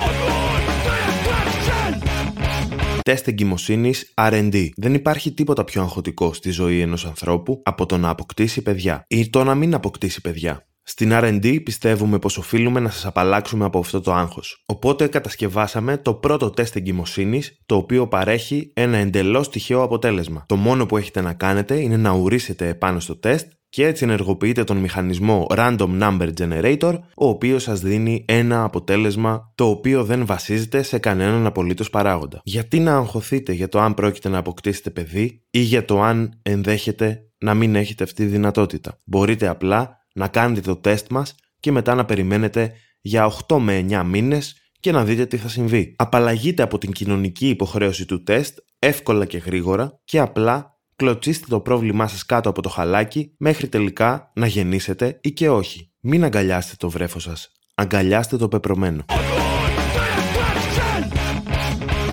Τεστ 3.03 3.29
εγκυμοσύνης 3.29 4.15
RD. 4.15 4.69
Δεν 4.77 4.95
υπάρχει 4.95 5.33
τίποτα 5.33 5.65
πιο 5.65 5.83
αγχωτικό 5.83 6.33
στη 6.33 6.51
ζωή 6.51 6.81
ενός 6.81 7.05
ανθρώπου 7.07 7.61
από 7.65 7.87
το 7.87 7.99
να 7.99 8.09
αποκτήσει 8.09 8.63
παιδιά 8.63 9.05
ή 9.09 9.31
το 9.31 9.45
να 9.45 9.55
μην 9.55 9.75
αποκτήσει 9.75 10.21
παιδιά. 10.21 10.67
Στην 10.85 11.11
R&D 11.13 11.63
πιστεύουμε 11.63 12.19
πως 12.19 12.37
οφείλουμε 12.39 12.81
να 12.81 12.91
σας 12.91 13.07
απαλλάξουμε 13.07 13.65
από 13.65 13.79
αυτό 13.79 14.01
το 14.01 14.13
άγχος. 14.13 14.63
Οπότε 14.67 15.07
κατασκευάσαμε 15.07 15.97
το 15.97 16.15
πρώτο 16.15 16.51
τεστ 16.51 16.77
εγκυμοσύνης, 16.77 17.63
το 17.67 17.77
οποίο 17.77 18.09
παρέχει 18.09 18.73
ένα 18.75 18.97
εντελώς 18.97 19.51
τυχαίο 19.51 19.83
αποτέλεσμα. 19.83 20.45
Το 20.49 20.57
μόνο 20.57 20.87
που 20.87 20.97
έχετε 20.97 21.21
να 21.21 21.33
κάνετε 21.33 21.81
είναι 21.81 21.97
να 21.97 22.13
ουρήσετε 22.13 22.69
επάνω 22.69 23.01
στο 23.01 23.17
τεστ 23.17 23.47
και 23.69 23.87
έτσι 23.87 24.05
ενεργοποιείτε 24.05 24.65
τον 24.65 24.77
μηχανισμό 24.77 25.47
Random 25.51 26.01
Number 26.01 26.31
Generator, 26.41 26.99
ο 27.17 27.29
οποίος 27.29 27.63
σας 27.63 27.81
δίνει 27.81 28.25
ένα 28.29 28.65
αποτέλεσμα 28.65 29.53
το 29.55 29.69
οποίο 29.69 30.05
δεν 30.05 30.27
βασίζεται 30.27 30.83
σε 30.83 30.99
κανέναν 30.99 31.47
απολύτως 31.47 31.91
παράγοντα. 31.91 32.41
Γιατί 32.45 32.81
να 32.81 32.97
αγχωθείτε 32.97 33.53
για 33.53 33.69
το 33.69 33.81
αν 33.81 33.95
πρόκειται 33.95 34.29
να 34.29 34.39
αποκτήσετε 34.39 34.91
παιδί 34.91 35.43
ή 35.51 35.59
για 35.59 35.85
το 35.85 36.03
αν 36.03 36.41
ενδέχεται 36.43 37.27
να 37.39 37.55
μην 37.55 37.75
έχετε 37.75 38.05
αυτή 38.05 38.25
τη 38.25 38.31
δυνατότητα. 38.31 39.01
Μπορείτε 39.05 39.49
απλά 39.49 40.02
να 40.15 40.29
κάνετε 40.29 40.61
το 40.61 40.77
τεστ 40.77 41.11
μας 41.11 41.35
και 41.61 41.73
μετά 41.73 41.95
να 41.95 42.05
περιμένετε 42.05 42.73
για 43.01 43.33
8 43.49 43.59
με 43.59 43.87
9 43.89 44.03
μήνες 44.05 44.57
και 44.81 44.93
να 44.93 45.05
δείτε 45.05 45.27
τι 45.27 45.37
θα 45.37 45.49
συμβεί. 45.49 45.95
Απαλλαγείτε 45.99 46.63
από 46.63 46.79
την 46.79 46.93
κοινωνική 46.93 47.49
υποχρέωση 47.49 48.07
του 48.07 48.23
τεστ 48.23 48.59
εύκολα 48.79 49.25
και 49.25 49.39
γρήγορα 49.39 50.01
και 50.05 50.19
απλά 50.19 50.81
κλωτσίστε 50.97 51.47
το 51.49 51.61
πρόβλημά 51.61 52.07
σας 52.07 52.27
κάτω 52.27 52.49
από 52.49 52.63
το 52.63 52.69
χαλάκι 52.69 53.35
μέχρι 53.39 53.69
τελικά 53.69 54.33
να 54.35 54.47
γεννήσετε 54.47 55.19
ή 55.23 55.33
και 55.33 55.51
όχι. 55.51 55.93
Μην 56.01 56.25
αγκαλιάσετε 56.25 56.75
το 56.79 56.91
βρέφος 56.91 57.23
σας. 57.23 57.53
Αγκαλιάστε 57.75 58.37
το 58.37 58.49
πεπρωμένο. 58.49 59.05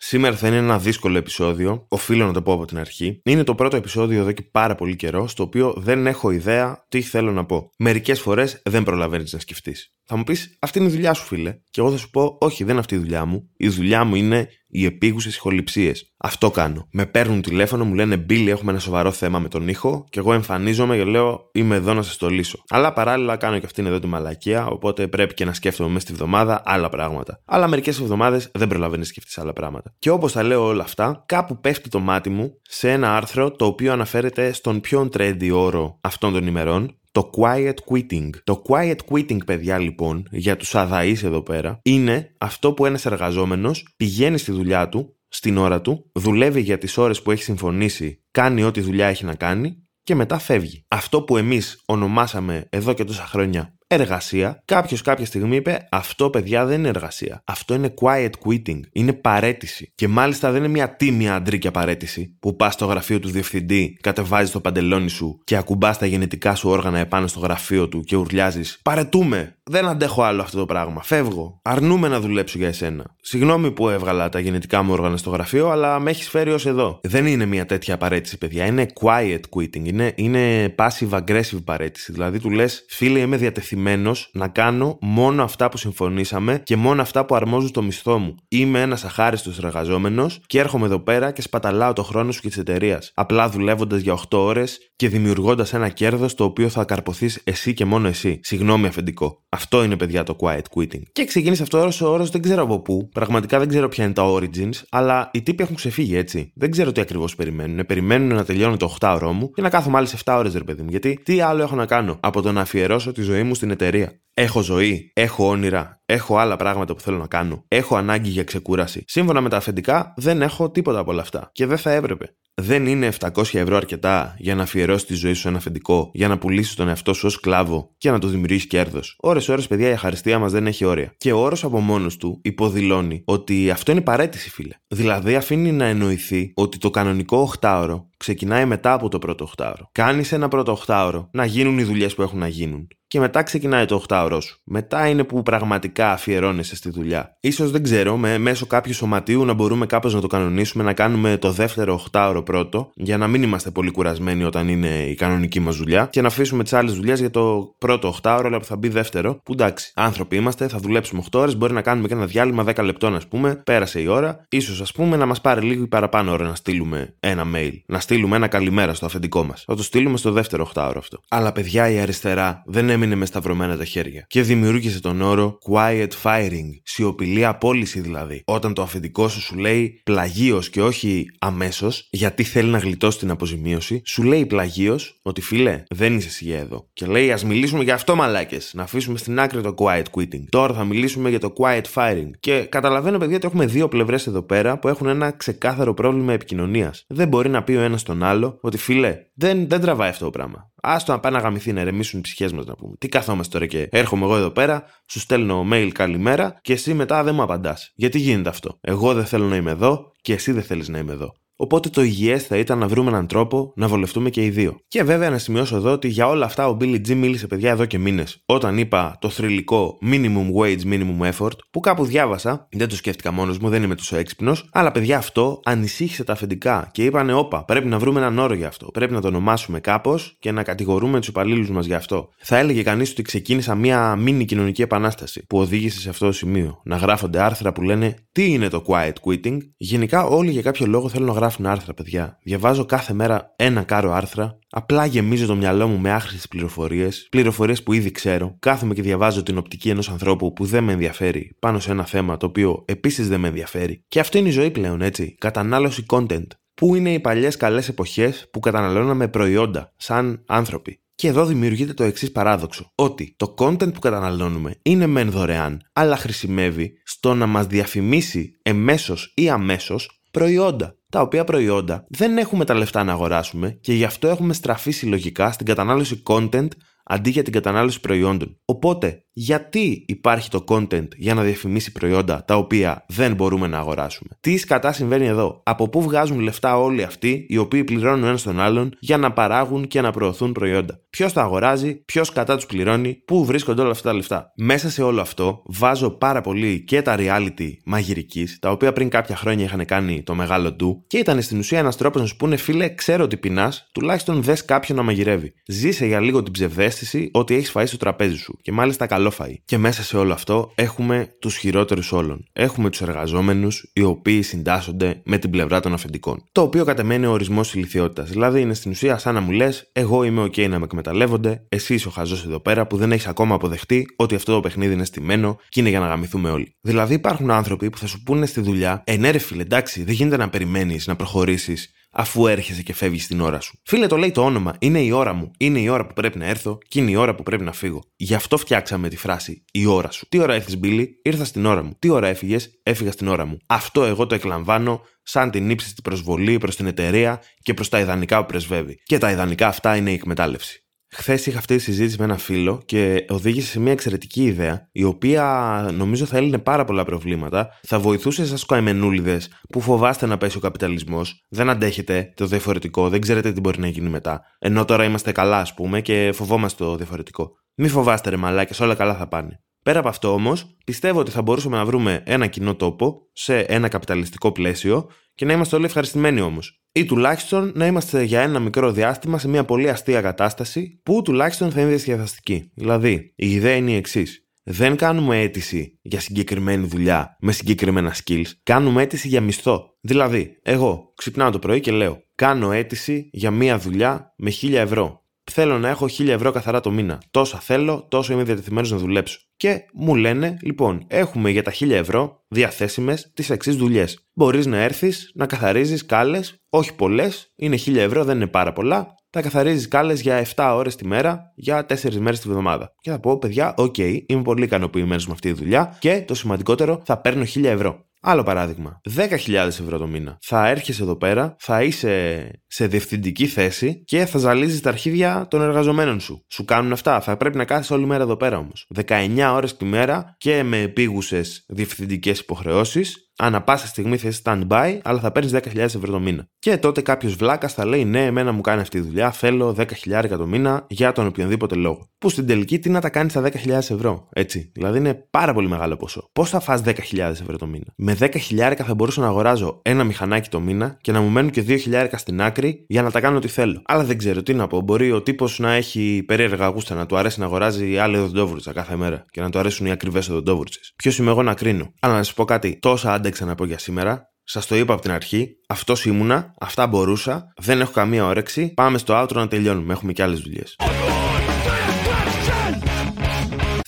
Σήμερα 0.09 0.35
θα 0.35 0.47
είναι 0.47 0.57
ένα 0.57 0.79
δύσκολο 0.79 1.17
επεισόδιο, 1.17 1.85
οφείλω 1.89 2.25
να 2.25 2.33
το 2.33 2.41
πω 2.41 2.53
από 2.53 2.65
την 2.65 2.77
αρχή. 2.77 3.21
Είναι 3.23 3.44
το 3.44 3.56
πρώτο 3.56 3.75
επεισόδιο 3.75 4.19
εδώ 4.19 4.31
και 4.31 4.42
πάρα 4.42 4.75
πολύ 4.75 4.95
καιρό, 4.95 5.28
στο 5.28 5.44
οποίο 5.44 5.73
δεν 5.78 6.07
έχω 6.07 6.31
ιδέα 6.31 6.85
τι 6.89 7.01
θέλω 7.01 7.31
να 7.31 7.45
πω. 7.45 7.71
Μερικές 7.78 8.21
φορές 8.21 8.61
δεν 8.66 8.83
προλαβαίνεις 8.83 9.33
να 9.33 9.39
σκεφτείς. 9.39 9.94
Θα 10.04 10.18
μου 10.18 10.23
πεις, 10.23 10.57
αυτή 10.59 10.80
είναι 10.80 10.87
η 10.87 10.92
δουλειά 10.92 11.13
σου, 11.13 11.25
φίλε. 11.25 11.57
Και 11.69 11.81
εγώ 11.81 11.92
θα 11.92 11.97
σου 11.97 12.09
πω, 12.09 12.37
Όχι, 12.39 12.63
δεν 12.63 12.71
είναι 12.71 12.80
αυτή 12.80 12.95
η 12.95 12.97
δουλειά 12.97 13.25
μου. 13.25 13.49
Η 13.57 13.69
δουλειά 13.69 14.04
μου 14.04 14.16
είναι 14.16 14.49
οι 14.69 14.85
επίγουσες 14.85 15.35
ηχοληψίες. 15.35 16.14
Αυτό 16.18 16.52
κάνω. 16.52 16.88
Με 16.92 17.06
παίρνουν 17.06 17.42
τηλέφωνο, 17.42 17.85
μου 17.85 17.94
λένε 17.94 18.18
Μπίλι, 18.18 18.49
έχουμε 18.49 18.71
ένα 18.71 18.80
σοβαρό 18.80 19.11
θέμα 19.11 19.40
με 19.40 19.47
τον 19.47 19.68
ήχο, 19.68 20.06
και 20.09 20.19
εγώ 20.19 20.33
εμφανίζομαι 20.33 20.95
και 20.95 21.04
λέω 21.04 21.49
Είμαι 21.52 21.76
εδώ 21.76 21.94
να 21.94 22.02
σας 22.02 22.18
το 22.18 22.30
λύσω. 22.30 22.64
Αλλά 22.69 22.94
παράλληλα 22.94 23.35
κάνω 23.35 23.59
και 23.59 23.66
αυτήν 23.66 23.85
εδώ 23.85 23.99
τη 23.99 24.07
μαλακία, 24.07 24.68
οπότε 24.68 25.07
πρέπει 25.07 25.33
και 25.33 25.45
να 25.45 25.54
σκέφτομαι 25.54 25.90
μέσα 25.90 26.06
στη 26.06 26.14
βδομάδα 26.14 26.61
άλλα 26.66 26.90
πράγματα. 26.90 27.42
Αλλά 27.45 27.68
μερικές 27.68 27.99
εβδομάδες 27.99 28.52
δεν 28.54 28.68
προλαβαίνει 28.68 28.99
να 28.99 29.06
σκεφτείς 29.06 29.38
άλλα 29.38 29.54
πράγματα. 29.54 29.94
Και 29.99 30.09
όπως 30.09 30.31
τα 30.31 30.44
λέω 30.44 30.66
όλα 30.66 30.83
αυτά, 30.83 31.23
κάπου 31.26 31.59
πέφτει 31.59 31.90
το 31.90 31.99
μάτι 31.99 32.30
μου 32.30 32.52
σε 32.61 32.92
ένα 32.92 33.16
άρθρο 33.16 33.52
το 33.52 33.66
οποίο 33.66 33.92
αναφέρεται 33.92 34.52
στον 34.54 34.80
πιο 34.80 35.09
trendy 35.18 35.52
όρο 35.54 35.99
αυτών 36.02 36.33
των 36.33 36.47
ημερών, 36.47 36.98
το 37.11 37.30
quiet 37.37 37.73
quitting. 37.92 38.30
Το 38.44 38.61
quiet 38.68 38.97
quitting, 39.11 39.45
παιδιά, 39.45 39.78
λοιπόν, 39.78 40.28
για 40.31 40.57
τους 40.57 40.75
αδαείς 40.75 41.23
εδώ 41.23 41.42
πέρα, 41.42 41.80
είναι 41.83 42.35
αυτό 42.37 42.73
που 42.73 42.85
ένας 42.85 43.06
εργαζόμενος 43.06 43.94
πηγαίνει 43.97 44.37
στη 44.37 44.51
δουλειά 44.51 44.89
του, 44.89 45.18
στην 45.28 45.57
ώρα 45.57 45.81
του, 45.81 46.11
δουλεύει 46.13 46.61
για 46.61 46.78
τις 46.78 46.97
ώρες 46.97 47.21
που 47.21 47.31
έχει 47.31 47.44
συμφωνήσει, 47.44 48.23
κάνει 48.31 48.63
ό,τι 48.63 48.81
δουλειά 48.81 49.07
έχει 49.07 49.25
να 49.25 49.35
κάνει 49.35 49.83
και 50.04 50.16
μετά 50.16 50.39
φεύγει. 50.39 50.85
Αυτό 50.87 51.21
που 51.21 51.37
εμείς 51.37 51.83
ονομάσαμε 51.85 52.68
εδώ 52.69 52.94
και 52.94 53.04
τόσα 53.04 53.25
χρόνια 53.25 53.79
εργασία, 53.92 54.62
κάποιος 54.66 55.02
κάποια 55.02 55.26
στιγμή 55.26 55.56
είπε: 55.56 55.88
Αυτό, 55.92 56.30
παιδιά, 56.30 56.66
δεν 56.66 56.80
είναι 56.80 56.88
εργασία. 56.88 57.42
Αυτό 57.46 57.74
είναι 57.74 57.94
quiet 58.02 58.30
quitting. 58.46 58.80
Είναι 58.92 59.14
παρέτηση. 59.14 59.92
Και 59.96 60.08
μάλιστα 60.08 60.52
δεν 60.52 60.64
είναι 60.64 60.72
μια 60.72 60.96
τίμια 60.96 61.36
αντρίκια 61.36 61.72
παρέτηση 61.72 62.36
που 62.40 62.56
πας 62.56 62.74
στο 62.74 62.86
γραφείο 62.86 63.19
του 63.19 63.30
διευθυντή, 63.30 63.98
κατεβάζεις 64.02 64.52
το 64.52 64.60
παντελόνι 64.60 65.10
σου 65.10 65.42
και 65.44 65.56
ακουμπάς 65.56 65.98
τα 65.98 66.06
γενετικά 66.06 66.56
σου 66.56 66.69
όργανα 66.69 67.00
επάνω 67.00 67.28
στο 67.28 67.40
γραφείο 67.40 67.88
του 67.90 68.02
και 68.02 68.16
ουρλιάζεις: 68.16 68.80
Παρετούμε! 68.84 69.58
Δεν 69.71 69.88
αντέχω 69.88 70.23
άλλο 70.23 70.42
αυτό 70.42 70.57
το 70.57 70.66
πράγμα. 70.66 71.04
Φεύγω. 71.04 71.59
Αρνούμε 71.61 72.07
να 72.07 72.19
δουλέψω 72.19 72.57
για 72.57 72.68
εσένα. 72.68 73.16
Συγγνώμη 73.21 73.71
που 73.71 73.90
έβγαλα 73.90 74.30
τα 74.30 74.40
γενετικά 74.40 74.83
μου 74.83 74.94
όργανα 74.94 75.18
στο 75.18 75.30
γραφείο, 75.30 75.69
αλλά 75.69 75.99
με 75.99 76.09
έχεις 76.09 76.30
φέρει 76.30 76.52
ως 76.52 76.66
εδώ. 76.66 76.99
Δεν 77.04 77.26
είναι 77.26 77.45
μια 77.45 77.66
τέτοια 77.66 77.97
παρέτηση, 77.97 78.38
παιδιά. 78.38 78.66
Είναι 78.66 78.85
quiet 79.02 79.40
quitting. 79.56 79.83
Είναι, 79.83 80.14
είναι 80.16 80.76
passive 80.78 81.09
aggressive 81.09 81.64
παρέτηση. 81.64 82.11
Δηλαδή 82.11 82.40
του 82.40 82.49
λες: 82.49 82.85
Φίλε, 82.90 83.19
είμαι 83.19 83.38
διατεθειμένος 83.38 83.57
διατεθειμένο 83.69 84.16
να 84.31 84.47
κάνω 84.47 84.97
μόνο 85.02 85.44
αυτά 85.44 85.69
που 85.69 85.78
συμφωνήσαμε 85.78 86.61
και 86.64 86.76
μόνο 86.76 87.02
αυτά 87.02 87.26
που 87.26 87.35
αρμόζουν 87.35 87.68
στο 87.69 87.81
μισθό 87.81 88.18
μου. 88.18 88.35
Είμαι 88.47 88.81
ένας 88.81 89.04
αχάριστος 89.04 89.57
εργαζόμενος 89.57 90.42
και 90.45 90.59
έρχομαι 90.59 90.85
εδώ 90.85 90.99
πέρα 90.99 91.31
και 91.31 91.42
σπαταλάω 91.42 91.94
το 91.94 92.04
χρόνο 92.04 92.31
σου 92.31 92.42
και 92.42 92.47
της 92.47 92.57
εταιρείας. 92.57 93.11
Απλά 93.16 93.49
δουλεύοντας 93.49 94.02
για 94.02 94.14
8 94.14 94.38
ώρες 94.38 94.78
και 94.95 95.09
δημιουργώντας 95.09 95.73
ένα 95.73 95.90
κέρδος 95.90 96.35
το 96.35 96.44
οποίο 96.44 96.69
θα 96.69 96.83
καρποθείς 96.83 97.42
εσύ 97.44 97.73
και 97.73 97.85
μόνο 97.85 98.07
εσύ. 98.07 98.40
Συγγνώμη, 98.44 98.88
αφεντικό. 98.88 99.44
Αυτό 99.59 99.83
είναι, 99.83 99.97
παιδιά, 99.97 100.23
το 100.23 100.35
quiet 100.39 100.61
quitting. 100.75 101.01
Και 101.11 101.25
ξεκίνησε 101.25 101.63
αυτό 101.63 101.78
ο 102.01 102.07
όρος, 102.07 102.30
δεν 102.30 102.42
ξέρω 102.42 102.63
από 102.63 102.81
πού. 102.81 103.09
Πραγματικά 103.13 103.59
δεν 103.59 103.68
ξέρω 103.68 103.87
ποια 103.87 104.04
είναι 104.04 104.13
τα 104.13 104.23
origins, 104.25 104.81
αλλά 104.89 105.30
οι 105.33 105.42
τύποι 105.42 105.63
έχουν 105.63 105.75
ξεφύγει 105.75 106.16
έτσι. 106.16 106.51
Δεν 106.56 106.71
ξέρω 106.71 106.92
τι 106.92 107.01
ακριβώς 107.01 107.35
περιμένουν. 107.35 107.85
Περιμένουν 107.85 108.35
να 108.35 108.45
τελειώνω 108.45 108.78
το 108.78 108.95
8 108.99 109.13
ώρο 109.16 109.31
μου 109.33 109.51
και 109.51 109.61
να 109.61 109.69
κάθομαι 109.69 109.97
άλλες 109.97 110.16
7 110.25 110.35
ώρες, 110.37 110.54
ρε 110.54 110.63
παιδί 110.63 110.81
μου. 110.81 110.89
Γιατί 110.89 111.19
τι 111.23 111.42
άλλο 111.42 111.61
έχω 111.61 111.75
να 111.75 111.85
κάνω 111.85 112.18
από 112.19 112.42
το 112.42 112.51
να 112.51 112.61
αφιερώσω 112.61 113.11
τη 113.11 113.21
ζωή 113.21 113.44
μου 113.44 113.56
στην 113.56 113.71
εταιρεία; 113.71 114.11
Έχω 114.33 114.61
ζωή, 114.61 115.11
έχω 115.13 115.47
όνειρα, 115.47 115.98
έχω 116.09 116.37
άλλα 116.37 116.56
πράγματα 116.56 116.94
που 116.94 117.01
θέλω 117.01 117.18
να 117.18 117.28
κάνω, 117.28 117.63
έχω 117.68 117.95
ανάγκη 117.95 118.30
για 118.30 118.44
ξεκούραση. 118.44 119.04
Σύμφωνα 119.07 119.42
με 119.42 119.49
τα 119.49 119.57
αφεντικά, 119.57 120.13
δεν 120.18 120.42
έχω 120.42 120.71
τίποτα 120.71 120.99
από 120.99 121.11
όλα 121.11 121.21
αυτά. 121.21 121.49
Και 121.51 121.66
δεν 121.66 121.78
θα 121.78 121.92
έπρεπε. 121.92 122.33
Δεν 122.61 122.85
είναι 122.85 123.09
700 123.19 123.44
ευρώ 123.54 123.75
αρκετά 123.75 124.35
για 124.37 124.56
να 124.56 124.63
αφιερώσει 124.63 125.06
τη 125.06 125.13
ζωή 125.13 125.33
σου 125.33 125.42
σε 125.42 125.47
ένα 125.47 125.57
αφεντικό, 125.57 126.11
για 126.13 126.28
να 126.28 126.37
πουλήσεις 126.37 126.75
τον 126.75 126.87
εαυτό 126.87 127.13
σου 127.13 127.25
ως 127.25 127.39
κλάβο 127.39 127.94
και 127.97 128.11
να 128.11 128.19
το 128.19 128.28
δημιουργήσει 128.28 128.68
κέρδος. 128.68 129.16
Ωρε-ώρε, 129.19 129.61
παιδιά, 129.61 129.89
η 129.89 129.92
αχαριστία 129.92 130.39
μας 130.39 130.51
δεν 130.51 130.68
έχει 130.68 130.85
όρια. 130.85 131.13
Και 131.18 131.31
ο 131.31 131.39
όρος 131.39 131.63
από 131.63 131.80
μόνος 131.80 132.18
του 132.18 132.39
υποδηλώνει 132.44 133.23
ότι 133.25 133.69
αυτό 133.69 133.92
είναι 133.92 134.01
παρέτηση, 134.01 134.49
φίλε. 134.49 134.75
Δηλαδή, 134.87 135.35
αφήνει 135.35 135.71
να 135.71 135.85
εννοηθεί 135.85 136.51
ότι 136.56 136.78
το 136.78 136.89
κανονικό 136.89 137.54
8ωρο 137.59 138.04
ξεκινάει 138.18 138.66
μετά 138.66 138.94
από 138.94 139.09
το 139.09 139.19
πρώτο 139.19 139.49
8ωρο. 139.57 139.83
Κάνεις 139.92 140.31
ένα 140.31 140.47
πρώτο 140.47 140.80
8ωρο 140.87 141.28
να 141.31 141.45
γίνουν 141.45 141.78
οι 141.78 141.83
δουλειές 141.83 142.16
που 142.16 142.21
έχουν 142.21 142.39
να 142.39 142.47
γίνουν 142.47 142.87
και 143.09 143.19
μετά 143.19 143.44
ξεκινάει 143.44 143.85
το 143.85 144.04
8ωρο 144.07 144.37
σου. 144.42 144.59
Μετά 144.63 145.07
είναι 145.07 145.23
που 145.23 145.44
πραγματικά 145.44 146.11
αφιερώνεσαι 146.11 146.75
στη 146.75 146.89
δουλειά. 146.89 147.37
σω 147.54 147.69
δεν 147.69 147.83
ξέρω, 147.83 148.18
με, 148.18 148.37
μέσω 148.37 148.66
κάποιου 148.66 148.94
σωματείου 148.94 149.45
να 149.45 149.54
μπορούμε 149.54 149.85
κάπως 149.85 150.13
να 150.13 150.21
το 150.21 150.28
κανονίσουμε, 150.28 150.83
να 150.83 150.94
κάνουμε 150.94 151.37
το 151.37 151.51
δεύτερο 151.51 152.04
8ωρο 152.11 152.42
πρώτο, 152.45 152.92
για 152.95 153.18
να 153.18 153.28
μην 153.28 153.44
είμαστε 153.44 153.71
πολύ 153.71 153.92
κουρασμένοι 153.92 154.44
όταν 154.44 154.68
είναι 154.68 154.87
η 154.87 155.16
κανονική 155.16 155.59
μας 155.59 155.78
δουλειά 155.78 156.07
και 156.11 156.21
να 156.21 156.28
αφήσουμε 156.28 156.63
τις 156.63 156.73
άλλες 156.73 156.94
δουλειές 156.94 157.19
για 157.19 157.30
το 157.30 157.75
πρώτο 157.78 158.16
8ωρο, 158.21 158.42
αλλά 158.45 158.59
που 158.59 158.66
θα 158.66 158.75
μπει 158.75 158.87
δεύτερο. 158.87 159.39
Που 159.44 159.54
εντάξει, 159.54 159.92
άνθρωποι 159.95 160.35
είμαστε, 160.35 160.68
θα 160.68 160.78
δουλέψουμε 160.78 161.23
8 161.31 161.39
ώρες, 161.39 161.57
μπορεί 161.57 161.73
να 161.73 161.81
κάνουμε 161.81 162.07
και 162.07 162.13
ένα 162.13 162.25
διάλειμμα 162.25 162.63
10 162.63 162.83
λεπτών, 162.83 163.16
ας 163.16 163.28
πούμε, 163.28 163.56
πέρασε 163.56 164.01
η 164.01 164.07
ώρα, 164.07 164.45
ίσως 164.49 164.81
ας 164.81 164.92
πούμε 164.92 165.18
να 165.18 165.25
μας 165.25 165.42
πάρει 165.42 165.61
λίγο 165.61 165.87
παραπάνω 165.87 166.31
ώρα 166.31 166.47
να 166.47 166.56
στείλουμε 166.56 167.16
ένα 167.19 167.44
mail, 167.56 167.71
να 167.85 167.99
στείλουμε 167.99 168.35
ένα 168.35 168.47
καλημέρα 168.47 168.94
στο 168.94 169.06
αφεντικό 169.06 169.44
μας. 169.44 169.63
Θα 169.68 169.75
το 169.75 169.83
στείλουμε 169.83 170.18
στο 170.18 170.31
δεύτερο 170.31 170.71
8ωρο 170.73 170.97
αυτό. 170.97 171.19
Αλλά 171.30 171.51
παιδιά 171.51 171.89
η 171.89 171.99
αριστερά 171.99 172.63
δεν 172.66 172.89
έμεινε 172.99 173.15
μες 173.15 173.27
σταυρωμένα 173.27 173.77
τα 173.77 173.85
χέρια 173.85 174.25
και 174.27 174.41
δημιούργησε 174.41 175.01
τον 175.01 175.21
όρο 175.21 175.57
quiet 175.71 176.07
firing, 176.23 176.69
σιωπηλή 176.83 177.45
απόλυση 177.45 177.99
δηλαδή. 177.99 178.41
Όταν 178.45 178.73
το 178.73 178.81
αφεντικό 178.81 179.27
σου 179.27 179.41
σου 179.41 179.57
λέει 179.57 180.01
πλαγίως 180.03 180.69
και 180.69 180.81
όχι 180.81 181.25
αμέσως, 181.39 182.07
γιατί 182.11 182.44
θέλει 182.44 182.69
να 182.69 182.77
γλιτώσει 182.77 183.18
την 183.18 183.31
αποζημίωση, 183.31 184.01
σου 184.06 184.23
λέει 184.23 184.45
πλαγίως 184.45 185.19
ότι 185.21 185.41
φίλε, 185.41 185.83
δεν 185.89 186.15
είσαι 186.15 186.27
εσύ 186.27 186.49
εδώ. 186.49 186.89
Και 186.94 187.06
λέει 187.06 187.31
ας 187.31 187.44
μιλήσουμε 187.44 187.83
για 187.83 187.94
αυτό 187.94 188.15
μαλάκες, 188.15 188.71
να 188.73 188.83
αφήσουμε 188.83 189.18
στην 189.18 189.39
άκρη 189.39 189.61
το 189.61 189.75
quiet 189.77 190.03
quitting. 190.11 190.44
Τώρα 190.49 190.73
θα 190.73 190.83
μιλήσουμε 190.83 191.29
για 191.29 191.39
το 191.39 191.53
quiet 191.57 191.83
firing. 191.94 192.29
Και 192.39 192.59
καταλαβαίνω, 192.69 193.18
παιδιά, 193.18 193.35
ότι 193.35 193.47
έχουμε 193.47 193.65
δύο 193.65 193.87
πλευρές 193.87 194.27
εδώ 194.27 194.41
πέρα 194.41 194.79
που 194.79 194.87
έχουν 194.87 195.07
ένα 195.07 195.31
ξεκάθαρο 195.31 195.94
πρόβλημα 195.94 196.33
επικοινωνίας. 196.33 197.06
Δεν 197.07 197.27
μπορεί 197.27 197.49
να 197.49 197.63
πει 197.63 197.73
ο 197.73 197.81
ένας 197.81 198.03
τον 198.03 198.23
άλλο 198.23 198.57
ότι 198.61 198.77
φίλε, 198.77 199.18
δεν, 199.40 199.69
δεν 199.69 199.81
τραβάει 199.81 200.10
αυτό 200.10 200.26
το 200.26 200.30
πράγμα. 200.30 200.72
Άστο 200.81 201.12
να 201.12 201.19
πάει 201.19 201.31
να 201.31 201.40
γαμηθεί, 201.40 201.74
να 201.74 201.84
ρεμίσουν 201.84 202.19
οι 202.19 202.22
ψυχές 202.22 202.52
μας 202.52 202.66
να 202.66 202.76
πούμε. 202.76 202.96
Τι 203.00 203.08
καθόμαστε 203.08 203.54
τώρα 203.54 203.66
και 203.69 203.88
έρχομαι 203.92 204.24
εγώ 204.24 204.36
εδώ 204.36 204.52
πέρα, 204.52 204.84
σου 205.10 205.19
στέλνω 205.19 205.68
mail 205.72 205.90
καλημέρα 205.94 206.60
και 206.62 206.74
εσύ 206.74 206.94
μετά 206.94 207.24
δεν 207.24 207.36
μου 207.36 207.42
απαντάς. 207.42 207.92
Γιατί 207.96 208.19
γίνεται 208.19 208.50
αυτό; 208.50 208.78
Εγώ 208.81 209.14
δεν 209.14 209.26
θέλω 209.26 209.46
να 209.46 209.56
είμαι 209.56 209.72
εδώ 209.72 210.12
και 210.22 210.34
εσύ 210.34 210.52
δεν 210.52 210.64
θέλεις 210.64 210.88
να 210.88 210.98
είμαι 210.98 211.14
εδώ. 211.14 211.34
Οπότε 211.61 211.89
το 211.89 212.01
υγιέ 212.01 212.37
θα 212.37 212.57
ήταν 212.57 212.78
να 212.78 212.87
βρούμε 212.87 213.09
έναν 213.09 213.28
τρόπο 213.28 213.73
να 213.75 213.87
βολευτούμε 213.87 214.30
και 214.30 214.44
οι 214.44 214.49
δύο. 214.49 214.80
Και 214.87 215.04
βέβαια 215.04 215.30
να 215.30 215.37
σημειώσω 215.37 215.75
εδώ 215.75 215.92
ότι 215.92 216.07
για 216.07 216.28
όλα 216.28 216.45
αυτά 216.45 216.68
ο 216.68 216.78
Billy 216.81 216.95
G 217.07 217.13
μίλησε 217.13 217.47
παιδιά 217.47 217.71
εδώ 217.71 217.85
και 217.85 217.97
μήνες. 217.97 218.44
Όταν 218.45 218.78
είπα 218.78 219.18
το 219.21 219.30
θρηλυκό 219.30 219.97
minimum 220.11 220.47
wage, 220.59 220.81
minimum 220.83 221.31
effort, 221.31 221.57
που 221.71 221.80
κάπου 221.80 222.06
διάβασα, 222.06 222.68
δεν 222.71 222.87
το 222.87 222.95
σκέφτηκα 222.95 223.31
μόνος 223.31 223.57
μου, 223.57 223.69
δεν 223.69 223.83
είμαι 223.83 223.95
τόσο 223.95 224.18
έξυπνος, 224.18 224.69
αλλά 224.71 224.92
παιδιά 224.92 225.18
αυτό 225.18 225.59
ανησύχησε 225.63 226.23
τα 226.23 226.33
αφεντικά 226.33 226.89
και 226.92 227.04
είπανε: 227.04 227.33
Όπα, 227.33 227.66
πρέπει 227.66 227.87
να 227.87 227.99
βρούμε 227.99 228.19
έναν 228.19 228.39
όρο 228.39 228.54
για 228.54 228.68
αυτό. 228.68 228.85
Πρέπει 228.85 229.13
να 229.13 229.21
το 229.21 229.28
ονομάσουμε 229.28 229.80
κάπως 229.80 230.35
και 230.39 230.51
να 230.51 230.63
κατηγορούμε 230.63 231.19
τους 231.19 231.28
υπαλλήλους 231.28 231.69
μας 231.69 231.85
για 231.85 231.97
αυτό. 231.97 232.30
Θα 232.37 232.57
έλεγε 232.57 232.83
κανείς 232.83 233.11
ότι 233.11 233.21
ξεκίνησα 233.21 233.75
μια 233.75 234.16
μίνι 234.16 234.45
κοινωνική 234.45 234.81
επανάσταση 234.81 235.45
που 235.47 235.59
οδήγησε 235.59 235.99
σε 235.99 236.09
αυτό 236.09 236.25
το 236.25 236.31
σημείο. 236.31 236.81
Να 236.83 236.95
γράφονται 236.95 237.42
άρθρα 237.42 237.71
που 237.71 237.81
λένε 237.81 238.16
Τι 238.40 238.52
είναι 238.52 238.68
το 238.68 238.84
quiet 238.88 239.14
quitting; 239.22 239.58
Γενικά 239.78 240.24
όλοι 240.24 240.52
για 240.52 240.62
κάποιο 240.62 240.86
λόγο 240.86 241.10
θέλουν 241.10 241.28
να 241.28 241.34
γράφουν 241.34 241.66
γράφουν 241.66 241.66
άρθρα, 241.66 241.94
παιδιά. 241.94 242.40
Διαβάζω 242.44 242.86
κάθε 242.86 243.14
μέρα 243.14 243.54
ένα 243.56 243.84
κάρο 243.84 244.12
άρθρα. 244.12 244.60
Απλά 244.69 245.06
γεμίζω 245.06 245.46
το 245.46 245.56
μυαλό 245.56 245.88
μου 245.88 245.98
με 245.98 246.12
άχρηστες 246.12 246.48
πληροφορίες. 246.48 247.28
Πληροφορίες 247.31 247.84
που 247.84 247.94
ήδη 247.94 248.12
ξέρω. 248.12 248.56
Κάθομαι 248.60 248.94
και 248.94 249.02
διαβάζω 249.02 249.44
την 249.44 249.58
οπτική 249.58 249.90
ενός 249.90 250.10
ανθρώπου 250.10 250.54
που 250.54 250.66
δεν 250.66 250.84
με 250.84 250.92
ενδιαφέρει 250.92 251.56
πάνω 251.60 251.80
σε 251.80 251.92
ένα 251.92 252.06
θέμα 252.06 252.38
το 252.38 252.46
οποίο 252.46 252.84
επίσης 252.86 253.28
δεν 253.28 253.40
με 253.40 253.48
ενδιαφέρει. 253.48 254.04
Και 254.08 254.19
αυτό 254.19 254.38
είναι 254.38 254.48
η 254.48 254.52
ζωή 254.52 254.72
πλέον, 254.72 255.02
έτσι. 255.02 255.36
Κατανάλωση 255.40 256.06
content. 256.10 256.48
Πού 256.74 256.96
είναι 256.96 257.14
οι 257.14 257.19
παλιές 257.19 257.58
καλές 257.58 257.88
εποχές 257.88 258.50
που 258.52 258.60
καταναλώναμε 258.60 259.28
προϊόντα, 259.28 259.94
σαν 259.98 260.44
άνθρωποι. 260.48 261.02
Και 261.19 261.28
εδώ 261.28 261.45
δημιουργείται 261.45 261.94
το 261.94 262.04
εξής 262.04 262.31
παράδοξο. 262.31 262.92
Ότι 262.95 263.33
το 263.38 263.54
content 263.57 263.94
που 263.94 263.99
καταναλώνουμε 263.99 264.76
είναι 264.81 265.07
μεν 265.07 265.31
δωρεάν, 265.31 265.81
αλλά 265.94 266.18
χρησιμεύει 266.18 266.92
στο 267.04 267.33
να 267.33 267.45
μας 267.45 267.66
διαφημίσει 267.66 268.52
εμέσως 268.61 269.31
ή 269.35 269.49
αμέσως 269.49 270.21
προϊόντα. 270.31 270.95
Τα 271.09 271.21
οποία 271.21 271.44
προϊόντα 271.44 272.06
δεν 272.09 272.38
έχουμε 272.38 272.66
τα 272.66 272.73
λεφτά 272.73 273.04
να 273.04 273.11
αγοράσουμε 273.11 273.71
και 273.81 273.94
γι' 273.94 274.04
αυτό 274.04 274.28
έχουμε 274.28 274.54
στραφεί 274.54 274.92
συλλογικά 274.92 275.52
στην 275.52 275.66
κατανάλωση 275.66 276.21
content 276.26 276.68
αντί 277.06 277.30
για 277.30 277.44
την 277.44 277.54
κατανάλωση 277.54 277.99
προϊόντων. 277.99 278.59
Οπότε, 278.66 279.26
γιατί 279.33 280.06
υπάρχει 280.07 280.50
το 280.50 280.64
content 280.68 281.07
για 281.16 281.33
να 281.33 281.44
διαφημίσει 281.44 281.92
προϊόντα 281.92 282.44
τα 282.45 282.56
οποία 282.56 283.06
δεν 283.07 283.33
μπορούμε 283.33 283.68
να 283.68 283.78
αγοράσουμε; 283.78 284.30
Τι 284.42 284.57
σκατά 284.57 284.92
συμβαίνει 284.92 285.26
εδώ; 285.26 285.62
Από 285.66 285.90
πού 285.90 286.02
βγάζουν 286.02 286.40
λεφτά 286.40 286.78
όλοι 286.78 287.04
αυτοί 287.04 287.45
οι 287.50 287.57
οποίοι 287.57 287.83
πληρώνουν 287.83 288.24
ένα 288.24 288.40
τον 288.40 288.59
άλλον 288.59 288.92
για 289.00 289.18
να 289.18 289.31
παράγουν 289.31 289.88
και 289.88 290.02
να 290.02 290.12
προωθούν 290.12 290.52
προϊόντα; 290.52 291.00
Ποιος 291.09 291.33
τα 291.33 291.42
αγοράζει, 291.42 291.95
ποιος 292.06 292.31
κατά 292.31 292.56
τους 292.56 292.66
πληρώνει, 292.66 293.14
πού 293.14 293.45
βρίσκονται 293.45 293.81
όλα 293.81 293.92
αυτά 293.92 294.09
τα 294.09 294.16
λεφτά; 294.16 294.52
Μέσα 294.56 294.90
σε 294.90 295.02
όλο 295.04 295.21
αυτό 295.21 295.64
βάζω 295.66 296.09
πάρα 296.09 296.42
πολύ 296.42 296.83
και 296.83 297.02
τα 297.02 297.16
reality 297.19 297.71
μαγειρικής, 297.86 298.59
τα 298.59 298.71
οποία 298.71 298.94
πριν 298.94 299.09
κάποια 299.09 299.36
χρόνια 299.36 299.66
είχαν 299.66 299.86
κάνει 299.86 300.24
το 300.24 300.36
μεγάλο 300.36 300.71
ντου 300.71 301.04
και 301.07 301.18
ήταν 301.18 301.42
στην 301.42 301.59
ουσία 301.59 301.80
ένας 301.80 301.98
τρόπος 301.98 302.21
να 302.21 302.28
σου 302.28 302.36
πούνε 302.36 302.56
φίλε, 302.56 302.90
ξέρω 302.90 303.24
ότι 303.24 303.38
πεινάς, 303.38 303.90
τουλάχιστον 303.92 304.44
δες 304.44 304.66
κάποιον 304.66 304.98
να 304.98 305.04
μαγειρεύει. 305.04 305.54
Ζήσε 305.68 306.06
για 306.06 306.19
λίγο 306.19 306.44
την 306.44 306.54
ψευδέστηση 306.54 307.30
ότι 307.33 307.56
έχεις 307.56 307.71
φάει 307.71 307.86
στο 307.86 307.98
τραπέζι 307.98 308.38
σου 308.38 308.57
και 308.62 308.71
μάλιστα 308.71 309.06
καλό 309.06 309.29
και 309.66 309.78
μέσα 309.78 310.04
σε 310.04 310.18
όλο 310.18 310.33
αυτό 310.33 310.71
έχουμε 310.76 311.28
τους 311.40 311.57
χειρότερους 311.57 312.12
όλων. 312.12 312.44
Έχουμε 312.54 312.90
τους 312.90 313.02
εργαζόμενους 313.02 313.92
οι 313.94 314.02
οποίοι 314.02 314.42
συντάσσονται 314.42 315.21
με 315.26 315.38
την 315.38 315.50
πλευρά 315.50 315.80
των 315.80 315.94
αφεντικών. 315.94 316.44
Το 316.52 316.62
οποίο 316.62 316.86
κατεμένει 316.86 317.26
ο 317.26 317.31
ορισμός 317.31 317.74
ηλικιότητας. 317.74 318.30
Δηλαδή 318.30 318.62
είναι 318.62 318.74
στην 318.74 318.92
ουσία 318.92 319.18
σαν 319.18 319.33
να 319.33 319.40
μου 319.40 319.52
λες: 319.52 319.90
Εγώ 319.94 320.24
είμαι 320.24 320.44
OK 320.44 320.69
να 320.69 320.80
με 320.80 320.86
εκμεταλλεύονται, 320.86 321.66
εσύ 321.69 321.94
είσαι 321.94 322.07
ο 322.07 322.12
χαζός 322.12 322.45
εδώ 322.45 322.59
πέρα 322.59 322.88
που 322.88 322.98
δεν 322.98 323.12
έχεις 323.12 323.28
ακόμα 323.28 323.56
αποδεχτεί 323.56 324.06
ότι 324.16 324.36
αυτό 324.36 324.54
το 324.54 324.59
παιχνίδι 324.59 324.94
είναι 324.94 325.06
στημένο 325.06 325.57
και 325.69 325.80
είναι 325.80 325.90
για 325.90 326.00
να 326.00 326.07
γαμηθούμε 326.07 326.50
όλοι. 326.50 326.76
Δηλαδή 326.81 327.14
υπάρχουν 327.14 327.52
άνθρωποι 327.52 327.90
που 327.90 327.98
θα 327.98 328.07
σου 328.07 328.24
πούνε 328.24 328.45
στη 328.45 328.62
δουλειά: 328.62 329.04
Ε, 329.06 329.18
ναι, 329.18 329.30
ρε 329.30 329.38
φίλε, 329.38 329.62
εντάξει, 329.62 330.04
δεν 330.04 330.14
γίνεται 330.14 330.38
να 330.38 330.50
περιμένεις 330.50 331.07
να 331.07 331.16
προχωρήσεις 331.16 331.92
αφού 332.19 332.47
έρχεσαι 332.47 332.81
και 332.81 332.94
φεύγεις 332.94 333.28
την 333.28 333.42
ώρα 333.42 333.59
σου. 333.59 333.80
Φίλε, 333.83 334.07
το 334.07 334.18
λέει 334.18 334.31
το 334.31 334.44
όνομα. 334.44 334.76
Είναι 334.80 334.99
η 335.02 335.11
ώρα 335.11 335.33
μου. 335.33 335.52
Είναι 335.57 335.80
η 335.80 335.88
ώρα 335.88 336.07
που 336.07 336.14
πρέπει 336.14 336.38
να 336.38 336.45
έρθω 336.45 336.78
και 336.88 336.99
είναι 336.99 337.11
η 337.11 337.16
ώρα 337.16 337.35
που 337.35 337.44
πρέπει 337.44 337.64
να 337.64 337.71
φύγω. 337.71 338.04
Γι' 338.16 338.33
αυτό 338.33 338.57
φτιάξαμε 338.57 339.09
τη 339.09 339.18
φράση 339.18 339.66
Η 339.71 339.85
ώρα 339.85 340.11
σου. 340.11 340.28
Τι 340.30 340.40
ώρα 340.40 340.56
ήρθε, 340.56 340.78
Μπίλι, 340.78 341.19
ήρθα 341.23 341.45
στην 341.45 341.66
ώρα 341.66 341.83
μου. 341.83 341.95
Τι 341.99 342.09
ώρα 342.09 342.28
έφυγες, 342.28 342.80
έφυγα 342.83 343.11
στην 343.11 343.28
ώρα 343.28 343.45
μου. 343.45 343.57
Αυτό 343.66 344.04
εγώ 344.04 344.28
το 344.28 344.35
εκλαμβάνω 344.35 345.02
σαν 345.23 345.52
την 345.52 345.69
ύψιστη 345.69 346.02
προσβολή 346.02 346.57
προς 346.57 346.76
την 346.76 346.85
εταιρεία 346.85 347.42
και 347.61 347.73
προς 347.73 347.90
τα 347.90 347.99
ιδανικά 347.99 348.40
που 348.40 348.45
πρεσβεύει. 348.45 348.99
Και 349.04 349.18
τα 349.18 349.31
ιδανικά 349.31 349.68
αυτά 349.68 349.95
είναι 349.95 350.11
η 350.11 350.14
εκμετάλλευση. 350.14 350.83
Χθες 351.11 351.45
είχα 351.45 351.57
αυτή 351.57 351.75
τη 351.75 351.81
συζήτηση 351.81 352.16
με 352.19 352.23
ένα 352.23 352.37
φίλο 352.37 352.81
και 352.85 353.25
οδήγησε 353.30 353.68
σε 353.68 353.80
μια 353.80 353.92
εξαιρετική 353.92 354.44
ιδέα, 354.44 354.89
η 354.92 355.04
οποία 355.04 355.89
νομίζω 355.94 356.25
θα 356.25 356.37
έλυνε 356.37 356.57
πάρα 356.57 356.85
πολλά 356.85 357.04
προβλήματα, 357.04 357.69
θα 357.81 357.99
βοηθούσε 357.99 358.42
εσάς 358.42 358.66
καημενούλιδες 358.66 359.49
που 359.69 359.81
φοβάστε 359.81 360.25
να 360.25 360.37
πέσει 360.37 360.57
ο 360.57 360.59
καπιταλισμός, 360.59 361.45
δεν 361.49 361.69
αντέχετε 361.69 362.33
το 362.35 362.45
διαφορετικό, 362.45 363.09
δεν 363.09 363.21
ξέρετε 363.21 363.51
τι 363.51 363.59
μπορεί 363.59 363.80
να 363.80 363.87
γίνει 363.87 364.09
μετά. 364.09 364.42
Ενώ 364.59 364.85
τώρα 364.85 365.04
είμαστε 365.04 365.31
καλά, 365.31 365.59
ας 365.59 365.73
πούμε, 365.73 366.01
και 366.01 366.31
φοβόμαστε 366.33 366.83
το 366.83 366.95
διαφορετικό. 366.95 367.51
Μη 367.75 367.87
φοβάστε, 367.87 368.30
ρε 368.30 368.37
μαλάκες, 368.37 368.80
όλα 368.80 368.95
καλά 368.95 369.16
θα 369.16 369.28
πάνε. 369.28 369.59
Πέρα 369.83 370.00
από 370.00 370.07
αυτό 370.07 370.33
όμως, 370.33 370.78
πιστεύω 370.86 371.19
ότι 371.19 371.31
θα 371.31 371.42
μπορούσαμε 371.42 371.78
να 371.78 371.86
βρούμε 371.86 372.24
ένα 372.26 372.48
κοινό 372.48 372.76
τόπο 372.76 373.30
σε 373.33 373.59
ένα 373.59 373.88
καπιταλιστικό 373.88 374.52
πλαίσιο 374.52 375.09
και 375.36 375.45
να 375.45 375.54
είμαστε 375.54 375.76
όλοι 375.76 375.86
ευχαριστημένοι 375.86 376.42
όμως. 376.42 376.81
Ή 376.92 377.06
τουλάχιστον 377.06 377.71
να 377.76 377.86
είμαστε 377.86 378.24
για 378.24 378.42
ένα 378.42 378.59
μικρό 378.59 378.92
διάστημα 378.92 379.38
σε 379.38 379.48
μια 379.48 379.66
πολύ 379.66 379.90
αστεία 379.90 380.21
κατάσταση 380.21 381.02
που 381.04 381.21
τουλάχιστον 381.21 381.71
θα 381.71 381.81
είναι 381.81 381.90
διασκεδαστική. 381.90 382.71
Δηλαδή, 382.76 383.33
η 383.36 383.52
ιδέα 383.52 383.76
είναι 383.76 383.92
η 383.92 383.95
εξής. 383.95 384.44
Δεν 384.64 384.95
κάνουμε 384.95 385.42
αίτηση 385.42 386.00
για 386.02 386.19
συγκεκριμένη 386.19 386.88
δουλειά 386.88 387.38
με 387.40 387.52
συγκεκριμένα 387.52 388.16
skills. 388.24 388.45
Κάνουμε 388.64 389.02
αίτηση 389.02 389.28
για 389.28 389.42
μισθό. 389.42 389.98
Δηλαδή, 390.02 390.59
εγώ 390.62 391.14
ξυπνάω 391.16 391.52
το 391.52 391.59
πρωί 391.59 391.80
και 391.80 391.92
λέω: 391.92 392.24
Κάνω 392.36 392.71
αίτηση 392.71 393.30
για 393.31 393.52
μία 393.52 393.78
δουλειά 393.78 394.33
με 394.38 394.52
1000 394.62 394.74
ευρώ. 394.74 395.19
Θέλω 395.51 395.79
να 395.79 395.89
έχω 395.89 396.06
1000 396.06 396.27
ευρώ 396.27 396.51
καθαρά 396.51 396.79
το 396.79 396.91
μήνα. 396.91 397.21
Τόσα 397.31 397.59
θέλω, 397.59 398.06
τόσο 398.09 398.33
είμαι 398.33 398.44
διατεθειμένος 398.44 398.91
να 398.91 398.97
δουλέψω. 398.97 399.39
Και 399.57 399.81
μου 399.94 400.15
λένε, 400.15 400.57
λοιπόν, 400.61 401.06
έχουμε 401.07 401.49
για 401.49 401.63
τα 401.63 401.71
1000 401.71 401.89
ευρώ 401.91 402.44
διαθέσιμες 402.47 403.31
τις 403.33 403.49
εξής 403.49 403.75
δουλειές. 403.75 404.27
Μπορείς 404.33 404.65
να 404.65 404.77
έρθεις 404.77 405.31
να 405.35 405.45
καθαρίζεις 405.45 406.06
σκάλες, 406.06 406.56
όχι 406.69 406.95
πολλές, 406.95 407.53
είναι 407.56 407.77
1000 407.77 407.95
ευρώ, 407.95 408.23
δεν 408.23 408.35
είναι 408.35 408.47
πάρα 408.47 408.73
πολλά. 408.73 409.15
Θα 409.31 409.41
καθαρίζεις 409.41 409.87
σκάλες 409.88 410.21
για 410.21 410.45
7 410.56 410.75
ώρες 410.75 410.95
τη 410.95 411.07
μέρα, 411.07 411.53
για 411.56 411.85
4 411.85 412.19
μέρες 412.19 412.39
τη 412.39 412.49
βδομάδα. 412.49 412.94
Και 413.01 413.09
θα 413.09 413.19
πω, 413.19 413.37
παιδιά, 413.37 413.73
ok, 413.78 413.95
okay, 413.97 414.19
είμαι 414.25 414.41
πολύ 414.41 414.63
ικανοποιημένος 414.63 415.27
με 415.27 415.33
αυτή 415.33 415.53
τη 415.53 415.59
δουλειά 415.59 415.97
και 415.99 416.23
το 416.27 416.33
σημαντικότερο, 416.33 417.01
θα 417.06 417.21
παίρνω 417.21 417.44
1000 417.45 417.63
ευρώ. 417.63 418.07
Άλλο 418.21 418.44
παράδειγμα. 418.44 419.02
10.000 419.16 419.54
ευρώ 419.56 419.97
το 419.97 420.07
μήνα. 420.07 420.38
Θα 420.42 420.68
έρχεσαι 420.68 421.04
εδώ 421.04 421.16
πέρα, 421.16 421.56
θα 421.59 421.83
είσαι 421.83 422.52
σε 422.68 422.88
διευθυντική 422.88 423.47
θέση 423.47 424.04
και 424.06 424.26
θα 424.26 424.38
ζαλίζεις 424.38 424.81
τα 424.81 424.90
αρχίδια 424.90 425.47
των 425.49 425.61
εργαζομένων 425.61 426.19
σου. 426.19 426.45
Σου 426.49 426.66
κάνουν 426.66 426.92
αυτά. 426.92 427.21
Θα 427.21 427.38
πρέπει 427.38 427.57
να 427.57 427.66
κάθεσαι 427.66 427.94
όλη 427.94 428.06
μέρα 428.06 428.23
εδώ 428.23 428.38
πέρα 428.38 428.57
όμως. 428.57 428.88
19 429.07 429.52
ώρες 429.54 429.78
τη 429.78 429.85
μέρα 429.85 430.35
και 430.38 430.64
με 430.64 430.81
επίγουσες 430.81 431.66
διευθυντικές 431.68 432.40
υποχρεώσεις 432.40 433.29
Ανά 433.42 433.62
πάσα 433.62 433.88
στιγμή 433.88 434.18
θα 434.18 434.28
είσαι 434.28 434.42
stand-by, 434.44 434.98
αλλά 435.04 435.19
θα 435.19 435.31
παίρνεις 435.31 435.54
10.000 435.54 435.78
ευρώ 435.78 436.12
το 436.12 436.19
μήνα. 436.19 436.48
Και 436.60 436.78
τότε 436.78 437.02
κάποιος 437.02 437.36
βλάκας 437.36 437.74
θα 437.74 437.86
λέει: 437.86 438.06
Ναι, 438.06 438.26
εμένα 438.26 438.52
μου 438.52 438.62
κάνει 438.62 438.81
αυτή 438.81 439.02
τη 439.02 439.08
δουλειά, 439.08 439.31
θέλω 439.31 439.76
10.000 439.78 440.26
το 440.38 440.48
μήνα 440.48 440.86
για 440.90 441.12
τον 441.12 441.28
οποιονδήποτε 441.28 441.76
λόγο. 441.76 442.10
Που 442.18 442.30
στην 442.30 442.48
τελική 442.48 442.80
τι 442.80 442.90
να 442.90 443.02
τα 443.02 443.10
κάνεις 443.10 443.31
στα 443.31 443.42
10.000 443.42 443.69
ευρώ, 443.69 444.28
έτσι; 444.34 444.72
Δηλαδή 444.74 444.98
είναι 444.98 445.14
πάρα 445.31 445.54
πολύ 445.54 445.68
μεγάλο 445.68 445.96
ποσό. 445.96 446.30
Πώς 446.34 446.50
θα 446.50 446.60
φας 446.60 446.81
10.000 446.86 446.94
ευρώ 447.18 447.58
το 447.58 447.66
μήνα; 447.66 447.86
Με 447.96 448.18
10.000 448.19 448.74
θα 448.86 448.94
μπορούσα 448.94 449.22
να 449.22 449.28
αγοράζω 449.28 449.80
ένα 449.81 450.04
μηχανάκι 450.04 450.50
το 450.50 450.60
μήνα 450.60 450.98
και 451.02 451.12
να 451.12 451.22
μου 451.22 451.30
μένουν 451.30 451.52
και 451.52 451.64
2.000 451.68 452.08
στην 452.16 452.42
άκρη 452.42 452.86
για 452.88 453.02
να 453.02 453.12
τα 453.12 453.19
κάνω 453.19 453.38
ό,τι 453.38 453.48
θέλω. 453.48 453.81
Αλλά 453.86 454.04
δεν 454.04 454.18
ξέρω 454.18 454.44
τι 454.44 454.54
να 454.54 454.68
πω. 454.68 454.81
Μπορεί 454.81 455.12
ο 455.12 455.22
τύπος 455.22 455.60
να 455.60 455.74
έχει 455.74 456.24
περίεργα 456.28 456.68
γούστα, 456.68 456.96
να 456.96 457.06
του 457.06 457.18
αρέσει 457.18 457.40
να 457.40 457.46
αγοράζει 457.46 457.98
άλλη 457.98 458.18
οδοντόβουρτσα 458.18 458.74
κάθε 458.74 458.96
μέρα 458.96 459.26
και 459.31 459.42
να 459.42 459.50
του 459.50 459.60
αρέσουν 459.60 459.86
οι 459.86 459.92
ακριβές 459.92 460.30
οδοντόβουρτσες. 460.30 460.94
Ποιος 460.96 461.18
είμαι 461.18 461.30
εγώ 461.30 461.44
να 461.44 461.54
κρίνω; 461.54 461.94
Αλλά 462.00 462.14
να 462.14 462.24
σας 462.24 462.34
πω 462.34 462.46
κάτι, 462.46 462.78
τόσα 462.81 463.14
άντε 463.14 463.29
άντεξα 463.30 463.45
να 463.45 463.56
πω 463.56 463.66
για 463.66 463.78
σήμερα. 463.78 464.28
Σας 464.44 464.66
το 464.66 464.76
είπα 464.76 464.94
από 464.94 465.02
την 465.02 465.12
αρχή. 465.12 465.50
Αυτός 465.68 466.06
ήμουνα, 466.06 466.54
αυτά 466.59 466.88
μπορούσα. 466.88 467.54
Δεν 467.57 467.81
έχω 467.81 467.92
καμία 467.92 468.26
όρεξη. 468.26 468.74
Πάμε 468.74 468.98
στο 468.98 469.21
outro 469.21 469.33
να 469.33 469.48
τελειώνουμε. 469.48 469.94
Έχουμε 469.94 470.14
και 470.14 470.24
άλλες 470.24 470.40
δουλειές. 470.40 470.76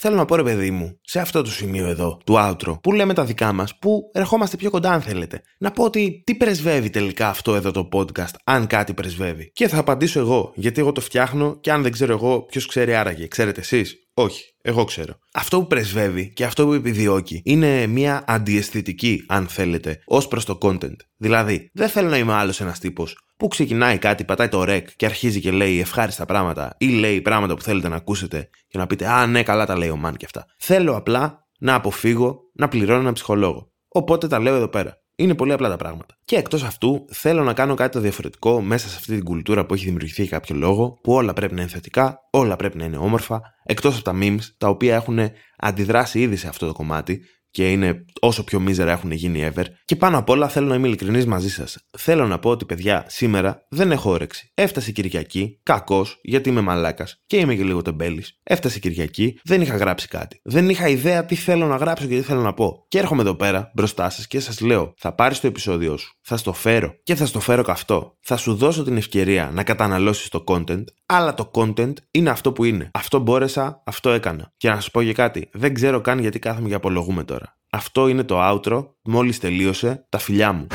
Θέλω 0.04 0.16
να 0.16 0.26
πω 0.26 0.36
ρε 0.36 0.44
παιδί 0.44 0.72
μου, 0.72 1.00
σε 1.02 1.20
αυτό 1.20 1.42
το 1.42 1.50
σημείο 1.50 1.88
εδώ, 1.88 2.18
του 2.26 2.34
outro, 2.38 2.82
που 2.82 2.92
λέμε 2.92 3.14
τα 3.14 3.24
δικά 3.26 3.54
μας, 3.54 3.78
που 3.80 4.10
ερχόμαστε 4.14 4.58
πιο 4.58 4.70
κοντά 4.70 4.92
αν 4.92 5.02
θέλετε, 5.02 5.42
να 5.60 5.72
πω 5.72 5.84
ότι 5.84 6.22
τι 6.26 6.36
πρεσβεύει 6.36 6.90
τελικά 6.90 7.30
αυτό 7.30 7.56
εδώ 7.56 7.72
το 7.72 7.90
podcast, 7.94 8.34
αν 8.44 8.68
κάτι 8.68 8.94
πρεσβεύει. 8.94 9.52
Και 9.54 9.68
θα 9.68 9.78
απαντήσω 9.78 10.20
εγώ, 10.20 10.52
γιατί 10.56 10.80
εγώ 10.80 10.92
το 10.92 11.02
φτιάχνω 11.02 11.60
και 11.60 11.72
αν 11.72 11.82
δεν 11.82 11.92
ξέρω 11.92 12.14
εγώ, 12.14 12.42
ποιος 12.42 12.66
ξέρει 12.66 12.96
άραγε. 12.96 13.28
Ξέρετε 13.28 13.60
εσείς. 13.60 13.96
Όχι, 14.22 14.54
εγώ 14.62 14.84
ξέρω. 14.84 15.14
Αυτό 15.34 15.60
που 15.60 15.68
πρεσβεύει 15.68 16.34
και 16.34 16.46
αυτό 16.46 16.66
που 16.66 16.74
επιδιώκει 16.74 17.42
είναι 17.46 17.88
μια 17.88 18.24
αντιαισθητική, 18.28 19.24
αν 19.28 19.48
θέλετε, 19.48 20.02
ως 20.06 20.28
προς 20.28 20.46
το 20.46 20.58
content. 20.62 20.96
Δηλαδή, 21.18 21.70
δεν 21.74 21.90
θέλω 21.90 22.10
να 22.10 22.18
είμαι 22.18 22.34
άλλος 22.34 22.62
ένας 22.62 22.80
τύπος 22.80 23.18
που 23.38 23.48
ξεκινάει 23.48 23.98
κάτι, 23.98 24.24
πατάει 24.24 24.48
το 24.48 24.62
rec 24.68 24.84
και 24.96 25.06
αρχίζει 25.06 25.40
και 25.40 25.52
λέει 25.52 25.80
ευχάριστα 25.80 26.26
πράγματα 26.26 26.76
ή 26.78 26.88
λέει 26.88 27.22
πράγματα 27.22 27.54
που 27.54 27.62
θέλετε 27.62 27.88
να 27.88 27.96
ακούσετε 27.96 28.50
και 28.68 28.78
να 28.78 28.88
πείτε 28.88 29.08
Α, 29.08 29.28
ναι, 29.28 29.44
καλά 29.44 29.66
τα 29.66 29.78
λέει 29.78 29.90
ο 29.90 29.96
Μαν 29.96 30.16
και 30.16 30.26
αυτά. 30.26 30.46
Θέλω 30.58 30.96
απλά 30.96 31.48
να 31.60 31.74
αποφύγω 31.74 32.40
να 32.54 32.68
πληρώνω 32.68 33.00
έναν 33.00 33.14
ψυχολόγο. 33.14 33.72
Οπότε 33.88 34.28
τα 34.28 34.40
λέω 34.40 34.56
εδώ 34.56 34.68
πέρα. 34.68 35.01
Είναι 35.22 35.36
πολύ 35.36 35.54
απλά 35.54 35.70
τα 35.70 35.78
πράγματα. 35.78 36.18
Και 36.26 36.36
εκτός 36.36 36.64
αυτού, 36.64 37.06
θέλω 37.12 37.44
να 37.44 37.54
κάνω 37.54 37.74
κάτι 37.74 37.92
το 37.92 38.00
διαφορετικό 38.00 38.62
μέσα 38.62 38.90
σε 38.90 38.96
αυτή 38.98 39.16
την 39.16 39.24
κουλτούρα 39.24 39.66
που 39.66 39.74
έχει 39.74 39.86
δημιουργηθεί 39.86 40.22
για 40.22 40.32
κάποιο 40.32 40.56
λόγο, 40.56 41.00
που 41.04 41.14
όλα 41.14 41.34
πρέπει 41.34 41.54
να 41.54 41.62
είναι 41.62 41.70
θετικά, 41.70 42.18
όλα 42.32 42.56
πρέπει 42.56 42.78
να 42.78 42.86
είναι 42.86 42.98
όμορφα, 42.98 43.42
εκτός 43.64 43.96
από 43.96 44.04
τα 44.04 44.14
memes, 44.22 44.44
τα 44.58 44.68
οποία 44.68 44.96
έχουν 44.96 45.20
αντιδράσει 45.58 46.20
ήδη 46.20 46.36
σε 46.36 46.48
αυτό 46.48 46.68
το 46.68 46.74
κομμάτι 46.74 47.22
και 47.52 47.72
είναι 47.72 48.06
όσο 48.20 48.44
πιο 48.44 48.60
μίζερα 48.60 48.92
έχουν 48.92 49.12
γίνει 49.12 49.52
ever. 49.54 49.64
Και 49.86 49.96
πάνω 49.96 50.18
απ' 50.18 50.30
όλα 50.30 50.48
θέλω 50.48 50.68
να 50.68 50.76
είμαι 50.76 50.88
ειλικρινής 50.88 51.26
μαζί 51.26 51.50
σας. 51.50 51.78
Θέλω 51.98 52.28
να 52.28 52.40
πω 52.40 52.50
ότι 52.50 52.66
παιδιά, 52.66 53.06
σήμερα 53.08 53.66
δεν 53.70 53.92
έχω 53.92 54.12
όρεξη. 54.12 54.52
Έφτασε 54.54 54.90
η 54.90 54.94
Κυριακή, 54.94 55.60
κακός, 55.64 56.20
γιατί 56.22 56.50
είμαι 56.50 56.62
μαλάκας 56.62 57.24
και 57.28 57.38
είμαι 57.38 57.56
και 57.56 57.64
λίγο 57.64 57.82
τεμπέλης. 57.82 58.40
Έφτασε 58.44 58.78
η 58.78 58.80
Κυριακή, 58.80 59.40
δεν 59.44 59.62
είχα 59.62 59.78
γράψει 59.78 60.08
κάτι. 60.08 60.40
Δεν 60.44 60.70
είχα 60.70 60.88
ιδέα 60.88 61.26
τι 61.26 61.36
θέλω 61.36 61.66
να 61.68 61.76
γράψω 61.76 62.08
και 62.08 62.16
τι 62.16 62.22
θέλω 62.22 62.42
να 62.42 62.54
πω. 62.54 62.86
Και 62.88 62.98
έρχομαι 62.98 63.22
εδώ 63.22 63.36
πέρα 63.36 63.72
μπροστά 63.74 64.10
σας 64.10 64.28
και 64.28 64.40
σας 64.40 64.60
λέω: 64.60 64.94
Θα 64.98 65.16
πάρεις 65.16 65.40
το 65.40 65.48
επεισόδιο 65.48 65.98
σου, 65.98 66.20
θα 66.22 66.38
στο 66.38 66.54
φέρω 66.54 66.94
και 67.04 67.16
θα 67.16 67.26
στο 67.26 67.40
φέρω 67.40 67.64
καυτό. 67.64 68.18
Θα 68.22 68.38
σου 68.38 68.56
δώσω 68.56 68.84
την 68.84 68.98
ευκαιρία 68.98 69.52
να 69.54 69.64
καταναλώσεις 69.64 70.30
το 70.30 70.44
content, 70.48 70.84
αλλά 71.14 71.34
το 71.34 71.52
content 71.54 71.94
είναι 72.12 72.30
αυτό 72.30 72.52
που 72.52 72.64
είναι. 72.64 72.90
Αυτό 72.94 73.20
μπόρεσα, 73.20 73.82
αυτό 73.86 74.10
έκανα. 74.10 74.54
Και 74.58 74.70
να 74.70 74.76
σας 74.76 74.92
πω 74.92 75.02
για 75.02 75.14
κάτι, 75.14 75.50
δεν 75.54 75.74
ξέρω 75.74 76.02
καν 76.02 76.20
γιατί 76.20 76.40
κάθομαι 76.40 76.68
για 76.68 76.78
απολογούμε 76.78 77.24
τώρα. 77.24 77.58
Αυτό 77.70 78.08
είναι 78.08 78.24
το 78.24 78.38
outro, 78.40 78.88
μόλις 79.02 79.40
τελείωσε, 79.40 80.06
τα 80.10 80.18
φιλιά 80.18 80.52
μου. 80.52 80.68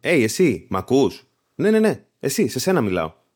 Hey, 0.00 0.20
εσύ, 0.22 0.66
μ' 0.70 0.76
ακούς; 0.76 1.24
Ναι, 1.54 1.70
ναι, 1.70 1.78
ναι, 1.78 2.04
εσύ, 2.18 2.48
σε 2.48 2.58
σένα 2.58 2.80
μιλάω. 2.80 3.12